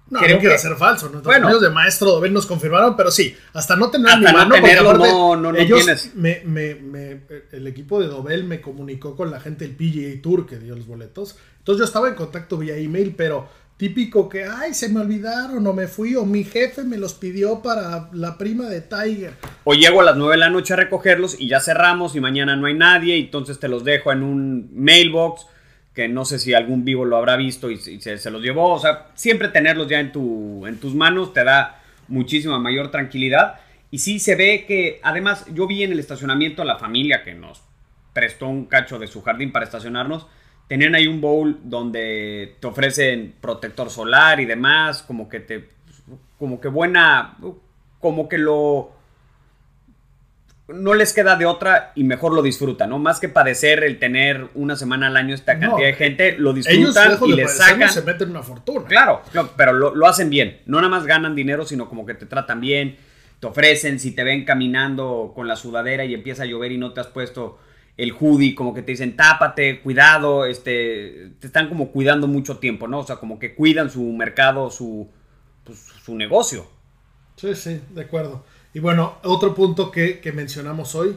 No, 0.07 0.21
no 0.21 0.39
quiero 0.39 0.57
ser 0.59 0.75
falso. 0.75 1.09
Nuestros 1.09 1.23
bueno, 1.23 1.47
amigos 1.47 1.63
de 1.63 1.69
Maestro 1.71 2.11
Dobel 2.11 2.31
nos 2.31 2.45
confirmaron, 2.45 2.95
pero 2.95 3.09
sí, 3.09 3.35
hasta 3.53 3.75
no 3.75 3.89
tener 3.89 4.17
mi 4.19 4.25
mano, 4.25 4.55
no, 4.93 5.35
no, 5.35 5.55
ellos 5.55 5.83
tienes. 5.83 6.15
Me, 6.15 6.41
me, 6.45 6.75
me, 6.75 7.21
el 7.51 7.65
equipo 7.65 7.99
de 7.99 8.07
Dobel 8.07 8.43
me 8.43 8.61
comunicó 8.61 9.15
con 9.15 9.31
la 9.31 9.39
gente 9.39 9.67
del 9.67 9.75
PGA 9.75 10.21
Tour 10.21 10.45
que 10.45 10.59
dio 10.59 10.75
los 10.75 10.85
boletos. 10.85 11.39
Entonces 11.57 11.79
yo 11.79 11.85
estaba 11.85 12.07
en 12.07 12.13
contacto 12.13 12.59
vía 12.59 12.77
email, 12.77 13.15
pero 13.15 13.49
Típico 13.77 14.29
que, 14.29 14.45
ay, 14.45 14.73
se 14.73 14.87
me 14.87 15.01
olvidaron 15.01 15.67
o 15.67 15.73
me 15.73 15.87
fui 15.87 16.15
o 16.15 16.25
mi 16.25 16.45
jefe 16.45 16.83
me 16.83 16.97
los 16.97 17.13
pidió 17.13 17.61
para 17.61 18.09
la 18.13 18.37
prima 18.37 18.69
de 18.69 18.79
Tiger. 18.79 19.33
O 19.65 19.73
llego 19.73 19.99
a 19.99 20.05
las 20.05 20.15
9 20.15 20.35
de 20.35 20.37
la 20.37 20.49
noche 20.49 20.73
a 20.73 20.77
recogerlos 20.77 21.35
y 21.37 21.49
ya 21.49 21.59
cerramos 21.59 22.15
y 22.15 22.21
mañana 22.21 22.55
no 22.55 22.67
hay 22.67 22.73
nadie 22.73 23.17
y 23.17 23.23
entonces 23.25 23.59
te 23.59 23.67
los 23.67 23.83
dejo 23.83 24.13
en 24.13 24.23
un 24.23 24.69
mailbox 24.73 25.47
que 25.93 26.07
no 26.07 26.23
sé 26.23 26.39
si 26.39 26.53
algún 26.53 26.85
vivo 26.85 27.03
lo 27.03 27.17
habrá 27.17 27.35
visto 27.35 27.69
y, 27.69 27.77
se, 27.77 28.31
los 28.31 28.41
llevó. 28.41 28.73
O 28.73 28.79
sea, 28.79 29.07
siempre 29.13 29.49
tenerlos 29.49 29.89
ya 29.89 29.99
en, 29.99 30.13
tu, 30.13 30.65
en 30.65 30.77
tus 30.77 30.95
manos 30.95 31.33
te 31.33 31.43
da 31.43 31.81
muchísima 32.07 32.59
mayor 32.59 32.91
tranquilidad. 32.91 33.59
Y 33.91 33.99
sí 33.99 34.19
se 34.19 34.35
ve 34.35 34.65
que, 34.65 35.01
además, 35.03 35.45
yo 35.53 35.67
vi 35.67 35.83
en 35.83 35.91
el 35.91 35.99
estacionamiento 35.99 36.61
a 36.61 36.65
la 36.65 36.77
familia 36.77 37.23
que 37.23 37.33
nos 37.33 37.61
prestó 38.13 38.47
un 38.47 38.65
cacho 38.65 38.99
de 38.99 39.07
su 39.07 39.21
jardín 39.21 39.51
para 39.51 39.65
estacionarnos 39.65 40.27
Tenían 40.67 40.95
ahí 40.95 41.07
un 41.07 41.21
bowl 41.21 41.59
donde 41.63 42.55
te 42.59 42.67
ofrecen 42.67 43.35
protector 43.39 43.89
solar 43.89 44.39
y 44.39 44.45
demás, 44.45 45.03
como 45.03 45.29
que 45.29 45.39
te 45.39 45.69
como 46.37 46.59
que 46.59 46.67
buena, 46.67 47.37
como 47.99 48.27
que 48.27 48.37
lo 48.37 48.95
no 50.67 50.95
les 50.95 51.13
queda 51.13 51.35
de 51.35 51.45
otra 51.45 51.91
y 51.93 52.03
mejor 52.03 52.33
lo 52.33 52.41
disfrutan, 52.41 52.89
¿no? 52.89 52.97
Más 52.97 53.19
que 53.19 53.29
padecer 53.29 53.83
el 53.83 53.99
tener 53.99 54.49
una 54.55 54.75
semana 54.75 55.07
al 55.07 55.17
año 55.17 55.35
esta 55.35 55.59
cantidad 55.59 55.87
de 55.87 55.93
gente, 55.93 56.35
lo 56.39 56.53
disfrutan 56.53 57.19
y 57.25 57.33
les 57.33 57.57
sacan. 57.57 57.89
se 57.89 58.01
meten 58.01 58.31
una 58.31 58.41
fortuna. 58.41 58.85
Claro, 58.87 59.21
pero 59.55 59.73
lo, 59.73 60.07
hacen 60.07 60.29
bien. 60.29 60.61
No 60.65 60.77
nada 60.77 60.89
más 60.89 61.05
ganan 61.05 61.35
dinero, 61.35 61.65
sino 61.65 61.87
como 61.87 62.05
que 62.05 62.15
te 62.15 62.25
tratan 62.25 62.61
bien, 62.61 62.97
te 63.39 63.45
ofrecen, 63.45 63.99
si 63.99 64.15
te 64.15 64.23
ven 64.23 64.43
caminando 64.43 65.33
con 65.35 65.47
la 65.47 65.55
sudadera 65.55 66.03
y 66.03 66.15
empieza 66.15 66.43
a 66.43 66.45
llover 66.47 66.71
y 66.71 66.79
no 66.79 66.93
te 66.93 67.01
has 67.01 67.07
puesto 67.07 67.59
el 67.97 68.11
hoodie, 68.11 68.55
como 68.55 68.73
que 68.73 68.81
te 68.81 68.91
dicen 68.91 69.15
tápate, 69.15 69.81
cuidado, 69.81 70.45
este, 70.45 71.31
te 71.39 71.47
están 71.47 71.69
como 71.69 71.91
cuidando 71.91 72.27
mucho 72.27 72.57
tiempo, 72.57 72.87
¿no? 72.87 72.99
O 72.99 73.07
sea, 73.07 73.17
como 73.17 73.39
que 73.39 73.55
cuidan 73.55 73.89
su 73.89 74.03
mercado, 74.03 74.69
su, 74.69 75.07
pues, 75.63 75.79
su 76.03 76.15
negocio. 76.15 76.67
Sí, 77.37 77.55
sí, 77.55 77.81
de 77.91 78.01
acuerdo. 78.01 78.43
Y 78.73 78.79
bueno, 78.79 79.19
otro 79.23 79.55
punto 79.55 79.89
que, 79.89 80.19
mencionamos 80.35 80.95
hoy, 80.95 81.15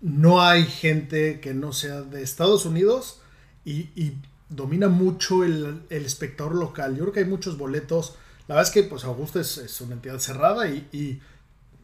no 0.00 0.42
hay 0.42 0.64
gente 0.64 1.38
que 1.40 1.54
no 1.54 1.72
sea 1.72 2.02
de 2.02 2.22
Estados 2.22 2.66
Unidos 2.66 3.20
y, 3.64 4.14
domina 4.48 4.88
mucho 4.88 5.44
el, 5.44 5.82
espectador 5.88 6.56
local. 6.56 6.96
Yo 6.96 7.04
creo 7.04 7.12
que 7.12 7.20
hay 7.20 7.26
muchos 7.26 7.56
boletos. 7.56 8.16
La 8.48 8.56
verdad 8.56 8.68
es 8.68 8.74
que 8.74 8.82
pues 8.82 9.04
Augusta 9.04 9.40
es, 9.40 9.80
una 9.80 9.94
entidad 9.94 10.18
cerrada 10.18 10.68
y, 10.68 11.20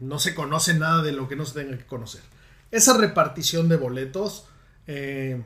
no 0.01 0.17
se 0.17 0.33
conoce 0.33 0.73
nada 0.73 1.03
de 1.03 1.11
lo 1.11 1.27
que 1.27 1.35
no 1.35 1.45
se 1.45 1.61
tenga 1.61 1.77
que 1.77 1.85
conocer. 1.85 2.21
Esa 2.71 2.97
repartición 2.97 3.67
de 3.69 3.77
boletos 3.77 4.45
eh, 4.87 5.41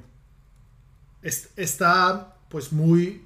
está 1.22 2.38
pues 2.50 2.72
muy 2.72 3.26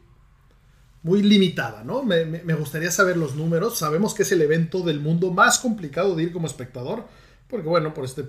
muy 1.07 1.23
limitada, 1.23 1.85
¿no? 1.85 2.03
Me, 2.03 2.53
gustaría 2.55 2.91
saber 2.91 3.15
los 3.15 3.35
números. 3.35 3.77
Sabemos 3.77 4.13
que 4.13 4.23
es 4.23 4.31
el 4.33 4.41
evento 4.41 4.81
del 4.81 4.99
mundo 4.99 5.31
más 5.31 5.59
complicado 5.59 6.15
de 6.15 6.23
ir 6.23 6.33
como 6.33 6.47
espectador, 6.47 7.05
porque 7.47 7.67
bueno, 7.67 7.93
por 7.93 8.03
este 8.03 8.25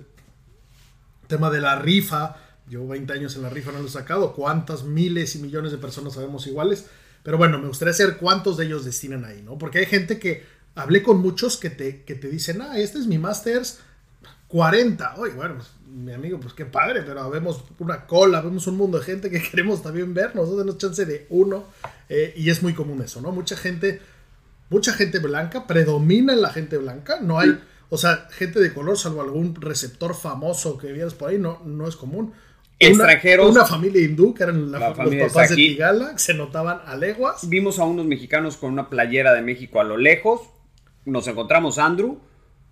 tema 1.27 1.49
de 1.49 1.59
la 1.59 1.77
rifa, 1.77 2.37
llevo 2.69 2.87
20 2.87 3.11
años 3.11 3.35
en 3.35 3.41
la 3.41 3.49
rifa, 3.49 3.73
no 3.73 3.79
lo 3.79 3.87
he 3.87 3.91
sacado, 3.91 4.33
cuántas 4.33 4.83
miles 4.83 5.35
y 5.35 5.39
millones 5.39 5.73
de 5.73 5.77
personas 5.77 6.13
sabemos 6.13 6.47
iguales, 6.47 6.85
pero 7.21 7.37
bueno, 7.37 7.59
me 7.59 7.67
gustaría 7.67 7.93
saber 7.93 8.17
cuántos 8.17 8.55
de 8.55 8.65
ellos 8.65 8.85
destinan 8.85 9.25
ahí, 9.25 9.41
¿no? 9.41 9.57
Porque 9.57 9.79
hay 9.79 9.85
gente 9.85 10.17
que, 10.17 10.45
hablé 10.75 11.03
con 11.03 11.19
muchos 11.19 11.57
que 11.57 11.69
te, 11.69 12.03
que 12.03 12.15
te 12.15 12.29
dicen, 12.29 12.61
ah, 12.61 12.77
este 12.77 12.97
es 12.97 13.07
mi 13.07 13.17
Masters 13.17 13.79
40, 14.49 15.15
oye, 15.17 15.33
bueno, 15.33 15.55
pues 15.55 15.69
mi 15.87 16.11
amigo, 16.11 16.39
pues 16.39 16.53
qué 16.53 16.65
padre, 16.65 17.03
pero 17.03 17.29
vemos 17.29 17.63
una 17.77 18.05
cola, 18.05 18.41
vemos 18.41 18.65
un 18.65 18.77
mundo 18.77 18.97
de 18.97 19.05
gente 19.05 19.29
que 19.29 19.41
queremos 19.49 19.81
también 19.81 20.13
ver, 20.13 20.35
nosotros 20.35 20.59
tenemos 20.59 20.77
chance 20.77 21.05
de 21.05 21.27
uno, 21.29 21.65
eh, 22.09 22.33
y 22.35 22.49
es 22.49 22.61
muy 22.61 22.73
común 22.73 23.01
eso, 23.01 23.21
¿no? 23.21 23.31
Mucha 23.31 23.55
gente, 23.55 24.01
mucha 24.69 24.93
gente 24.93 25.19
blanca, 25.19 25.67
predomina 25.67 26.33
en 26.33 26.41
la 26.41 26.49
gente 26.49 26.77
blanca, 26.77 27.19
no 27.21 27.39
hay, 27.39 27.59
o 27.89 27.97
sea, 27.97 28.27
gente 28.31 28.59
de 28.59 28.73
color, 28.73 28.97
salvo 28.97 29.21
algún 29.21 29.53
receptor 29.55 30.15
famoso 30.15 30.79
que 30.79 30.91
vieras 30.91 31.13
por 31.13 31.29
ahí, 31.29 31.37
no, 31.37 31.61
no 31.63 31.87
es 31.87 31.95
común. 31.95 32.33
Extranjeros. 32.79 33.51
Una, 33.51 33.65
familia 33.65 34.01
hindú, 34.01 34.33
que 34.33 34.43
eran 34.43 34.71
los 34.71 34.81
papás 34.81 35.49
de 35.49 35.55
Tigala, 35.55 36.17
se 36.17 36.33
notaban 36.33 36.79
a 36.85 36.95
leguas. 36.95 37.49
Vimos 37.49 37.77
a 37.77 37.83
unos 37.83 38.05
mexicanos 38.05 38.55
con 38.55 38.71
una 38.71 38.89
playera 38.89 39.33
de 39.33 39.41
México 39.41 39.81
a 39.81 39.83
lo 39.83 39.97
lejos, 39.97 40.41
nos 41.05 41.27
encontramos 41.27 41.77
Andrew, 41.77 42.19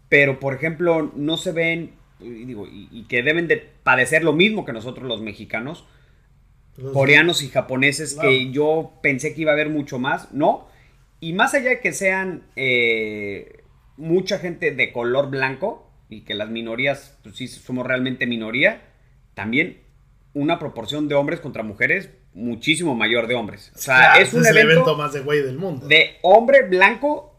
pero 0.09 0.39
por 0.39 0.53
ejemplo, 0.53 1.11
no 1.15 1.37
se 1.37 1.51
ven 1.51 1.91
y, 2.19 2.45
digo, 2.45 2.67
y, 2.67 3.03
que 3.07 3.21
deben 3.21 3.47
de 3.47 3.57
padecer 3.57 4.23
lo 4.23 4.33
mismo 4.33 4.65
que 4.65 4.73
nosotros 4.73 5.07
los 5.07 5.21
mexicanos, 5.21 5.85
coreanos 6.93 7.43
y 7.43 7.49
japoneses, 7.49 8.15
que 8.19 8.51
yo 8.51 8.93
pensé 9.01 9.33
que 9.33 9.41
iba 9.41 9.51
a 9.51 9.53
haber 9.53 9.69
mucho 9.69 9.99
más, 9.99 10.31
¿no? 10.33 10.67
Y 11.19 11.33
más 11.33 11.53
allá 11.53 11.69
de 11.69 11.79
que 11.79 11.93
sean 11.93 12.43
eh, 12.55 13.63
mucha 13.97 14.39
gente 14.39 14.71
de 14.71 14.91
color 14.91 15.29
blanco 15.29 15.91
y 16.09 16.21
que 16.21 16.33
las 16.35 16.49
minorías, 16.49 17.17
pues 17.23 17.35
sí, 17.35 17.47
somos 17.47 17.85
realmente 17.85 18.25
minoría, 18.25 18.81
también 19.33 19.81
una 20.33 20.59
proporción 20.59 21.07
de 21.07 21.15
hombres 21.15 21.39
contra 21.39 21.63
mujeres 21.63 22.09
muchísimo 22.33 22.95
mayor 22.95 23.27
de 23.27 23.35
hombres. 23.35 23.71
O 23.75 23.79
sea, 23.79 24.15
es 24.19 24.33
un 24.33 24.45
evento, 24.45 24.95
más 24.95 25.13
de 25.13 25.21
güey 25.21 25.41
del 25.41 25.57
mundo. 25.57 25.87
De 25.87 26.17
hombre 26.21 26.63
blanco, 26.63 27.35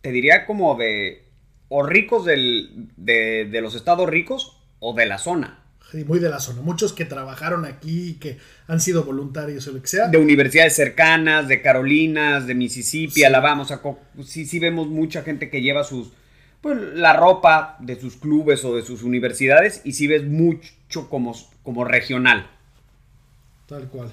te 0.00 0.10
diría 0.10 0.46
como 0.46 0.74
de 0.76 1.29
o 1.70 1.84
ricos 1.84 2.24
del, 2.26 2.88
de, 2.96 3.60
los 3.62 3.74
estados 3.74 4.08
ricos 4.10 4.58
o 4.80 4.92
de 4.92 5.06
la 5.06 5.18
zona. 5.18 5.62
Sí, 5.90 6.04
muy 6.04 6.18
de 6.18 6.28
la 6.28 6.40
zona. 6.40 6.62
Muchos 6.62 6.92
que 6.92 7.04
trabajaron 7.04 7.64
aquí, 7.64 8.14
que 8.20 8.38
han 8.66 8.80
sido 8.80 9.04
voluntarios 9.04 9.66
o 9.68 9.72
lo 9.72 9.80
que 9.80 9.88
sea. 9.88 10.08
De 10.08 10.18
universidades 10.18 10.74
cercanas, 10.74 11.48
de 11.48 11.62
Carolinas, 11.62 12.46
de 12.46 12.54
Mississippi, 12.54 13.24
Alabama. 13.24 13.62
O 13.62 13.64
sea, 13.64 13.80
sí, 14.24 14.46
sí 14.46 14.58
vemos 14.58 14.88
mucha 14.88 15.22
gente 15.22 15.48
que 15.48 15.62
lleva 15.62 15.84
sus, 15.84 16.10
pues, 16.60 16.76
la 16.94 17.12
ropa 17.12 17.76
de 17.80 17.98
sus 17.98 18.16
clubes 18.16 18.64
o 18.64 18.74
de 18.74 18.82
sus 18.82 19.04
universidades 19.04 19.80
y 19.84 19.92
sí 19.92 20.08
ves 20.08 20.24
mucho 20.24 21.08
como, 21.08 21.34
como 21.62 21.84
regional. 21.84 22.50
Tal 23.66 23.88
cual. 23.88 24.12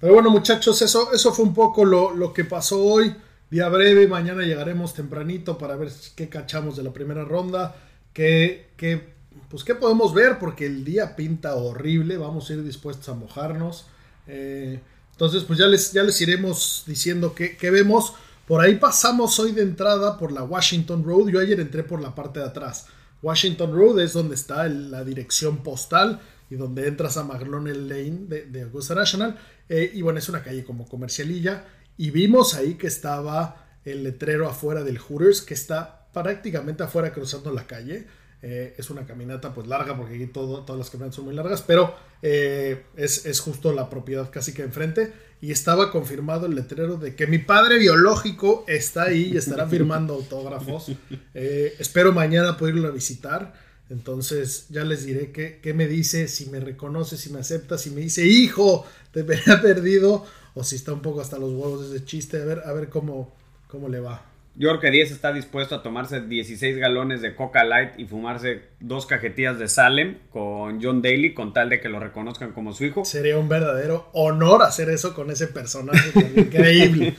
Pero 0.00 0.14
bueno, 0.14 0.30
muchachos, 0.30 0.80
eso, 0.80 1.12
eso 1.12 1.32
fue 1.32 1.44
un 1.44 1.54
poco 1.54 1.84
lo, 1.84 2.14
lo 2.14 2.32
que 2.32 2.44
pasó 2.44 2.80
hoy. 2.80 3.12
Día 3.50 3.68
breve, 3.70 4.06
mañana 4.06 4.42
llegaremos 4.42 4.92
tempranito 4.92 5.56
para 5.56 5.74
ver 5.74 5.90
qué 6.14 6.28
cachamos 6.28 6.76
de 6.76 6.82
la 6.82 6.92
primera 6.92 7.24
ronda, 7.24 7.76
qué, 8.12 8.68
qué, 8.76 9.14
pues 9.48 9.64
qué 9.64 9.74
podemos 9.74 10.12
ver, 10.12 10.38
porque 10.38 10.66
el 10.66 10.84
día 10.84 11.16
pinta 11.16 11.54
horrible, 11.54 12.18
vamos 12.18 12.50
a 12.50 12.52
ir 12.52 12.62
dispuestos 12.62 13.08
a 13.08 13.14
mojarnos. 13.14 13.86
Eh, 14.26 14.80
entonces, 15.12 15.44
pues 15.44 15.58
ya 15.58 15.66
les, 15.66 15.92
ya 15.92 16.02
les 16.02 16.20
iremos 16.20 16.84
diciendo 16.86 17.34
qué, 17.34 17.56
qué, 17.56 17.70
vemos. 17.70 18.12
Por 18.46 18.60
ahí 18.60 18.76
pasamos 18.76 19.38
hoy 19.38 19.52
de 19.52 19.62
entrada 19.62 20.18
por 20.18 20.30
la 20.30 20.42
Washington 20.42 21.02
Road. 21.02 21.28
Yo 21.28 21.40
ayer 21.40 21.58
entré 21.58 21.82
por 21.82 22.02
la 22.02 22.14
parte 22.14 22.40
de 22.40 22.46
atrás. 22.46 22.86
Washington 23.22 23.74
Road 23.74 24.00
es 24.00 24.12
donde 24.12 24.34
está 24.34 24.68
la 24.68 25.04
dirección 25.04 25.62
postal 25.62 26.20
y 26.50 26.56
donde 26.56 26.86
entras 26.86 27.16
a 27.16 27.24
McLonnell 27.24 27.88
Lane 27.88 28.44
de, 28.46 28.62
Augusta 28.62 28.94
National. 28.94 29.38
Eh, 29.70 29.90
y 29.94 30.02
bueno, 30.02 30.18
es 30.18 30.28
una 30.28 30.42
calle 30.42 30.64
como 30.64 30.86
comercialilla. 30.86 31.64
Y 31.98 32.12
vimos 32.12 32.54
ahí 32.54 32.74
que 32.74 32.86
estaba 32.86 33.66
el 33.84 34.04
letrero 34.04 34.48
afuera 34.48 34.84
del 34.84 34.98
Hooters, 34.98 35.42
que 35.42 35.54
está 35.54 36.08
prácticamente 36.12 36.84
afuera 36.84 37.12
cruzando 37.12 37.52
la 37.52 37.66
calle. 37.66 38.06
Eh, 38.40 38.74
es 38.78 38.88
una 38.88 39.04
caminata 39.04 39.52
pues 39.52 39.66
larga 39.66 39.96
porque 39.96 40.14
aquí 40.14 40.26
todo, 40.28 40.64
todas 40.64 40.78
las 40.78 40.90
caminatas 40.90 41.16
son 41.16 41.24
muy 41.24 41.34
largas, 41.34 41.62
pero 41.62 41.92
eh, 42.22 42.84
es, 42.96 43.40
justo 43.40 43.72
la 43.72 43.90
propiedad 43.90 44.30
casi 44.30 44.54
que 44.54 44.62
enfrente. 44.62 45.12
Y 45.40 45.52
estaba 45.52 45.92
confirmado 45.92 46.46
el 46.46 46.54
letrero 46.54 46.96
de 46.96 47.14
que 47.14 47.28
mi 47.28 47.38
padre 47.38 47.78
biológico 47.78 48.64
está 48.66 49.04
ahí 49.04 49.32
y 49.32 49.36
estará 49.36 49.66
firmando 49.68 50.14
autógrafos. 50.14 50.92
Eh, 51.34 51.74
espero 51.78 52.12
mañana 52.12 52.56
poder 52.56 52.76
irlo 52.76 52.88
a 52.88 52.92
visitar. 52.92 53.54
Entonces 53.90 54.66
ya 54.68 54.84
les 54.84 55.06
diré 55.06 55.32
qué, 55.32 55.60
qué, 55.62 55.74
me 55.74 55.86
dice, 55.86 56.28
si 56.28 56.46
me 56.46 56.60
reconoce, 56.60 57.16
si 57.16 57.30
me 57.30 57.40
acepta, 57.40 57.78
si 57.78 57.90
me 57.90 58.02
dice, 58.02 58.26
hijo, 58.26 58.84
te 59.12 59.20
había 59.20 59.62
perdido 59.62 60.26
o 60.58 60.64
si 60.64 60.74
está 60.74 60.92
un 60.92 61.02
poco 61.02 61.20
hasta 61.20 61.38
los 61.38 61.52
huevos 61.52 61.88
de 61.88 61.96
ese 61.96 62.04
chiste, 62.04 62.42
a 62.42 62.44
ver, 62.44 62.62
a 62.64 62.72
ver 62.72 62.88
cómo, 62.88 63.32
cómo 63.68 63.88
le 63.88 64.00
va. 64.00 64.24
Yo 64.56 64.68
creo 64.70 64.80
que 64.80 64.90
10 64.90 65.12
está 65.12 65.32
dispuesto 65.32 65.76
a 65.76 65.84
tomarse 65.84 66.20
16 66.20 66.78
galones 66.78 67.22
de 67.22 67.36
Coca 67.36 67.62
Light 67.62 67.90
y 67.96 68.06
fumarse 68.06 68.62
dos 68.80 69.06
cajetillas 69.06 69.56
de 69.60 69.68
Salem 69.68 70.18
con 70.30 70.82
John 70.82 71.00
Daly 71.00 71.32
con 71.32 71.52
tal 71.52 71.68
de 71.68 71.80
que 71.80 71.88
lo 71.88 72.00
reconozcan 72.00 72.50
como 72.50 72.72
su 72.72 72.84
hijo. 72.84 73.04
Sería 73.04 73.38
un 73.38 73.48
verdadero 73.48 74.10
honor 74.14 74.64
hacer 74.64 74.90
eso 74.90 75.14
con 75.14 75.30
ese 75.30 75.46
personaje 75.46 76.10
increíble. 76.36 77.14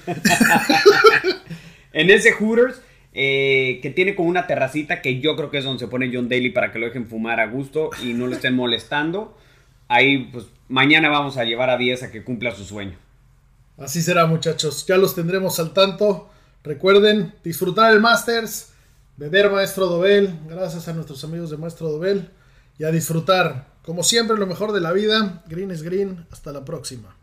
en 1.93 2.09
ese 2.09 2.33
Hooters, 2.33 2.81
eh, 3.13 3.79
que 3.81 3.89
tiene 3.89 4.15
como 4.15 4.27
una 4.27 4.47
terracita 4.47 5.01
que 5.01 5.21
yo 5.21 5.37
creo 5.37 5.49
que 5.49 5.59
es 5.59 5.63
donde 5.63 5.79
se 5.79 5.87
pone 5.87 6.11
John 6.13 6.27
Daly 6.27 6.49
para 6.49 6.73
que 6.73 6.79
lo 6.79 6.87
dejen 6.87 7.07
fumar 7.07 7.39
a 7.39 7.47
gusto 7.47 7.89
y 8.03 8.11
no 8.11 8.27
lo 8.27 8.33
estén 8.33 8.53
molestando. 8.53 9.37
Ahí, 9.87 10.29
pues, 10.33 10.47
mañana 10.67 11.07
vamos 11.07 11.37
a 11.37 11.45
llevar 11.45 11.69
a 11.69 11.77
10 11.77 12.03
a 12.03 12.11
que 12.11 12.21
cumpla 12.21 12.53
su 12.53 12.65
sueño. 12.65 12.97
Así 13.79 14.01
será, 14.01 14.25
muchachos. 14.25 14.85
Ya 14.85 14.97
los 14.97 15.15
tendremos 15.15 15.59
al 15.59 15.71
tanto. 15.71 16.29
Recuerden 16.63 17.33
disfrutar 17.43 17.93
el 17.93 18.01
Masters, 18.01 18.69
beber 19.15 19.49
Maestro 19.49 19.87
Dobel, 19.87 20.37
gracias 20.47 20.87
a 20.87 20.93
nuestros 20.93 21.23
amigos 21.23 21.49
de 21.49 21.57
Maestro 21.57 21.89
Dobel, 21.89 22.29
y 22.77 22.83
a 22.83 22.91
disfrutar, 22.91 23.67
como 23.83 24.03
siempre, 24.03 24.37
lo 24.37 24.45
mejor 24.45 24.73
de 24.73 24.81
la 24.81 24.91
vida. 24.91 25.43
Green 25.47 25.71
es 25.71 25.83
green. 25.83 26.27
Hasta 26.31 26.51
la 26.51 26.65
próxima. 26.65 27.15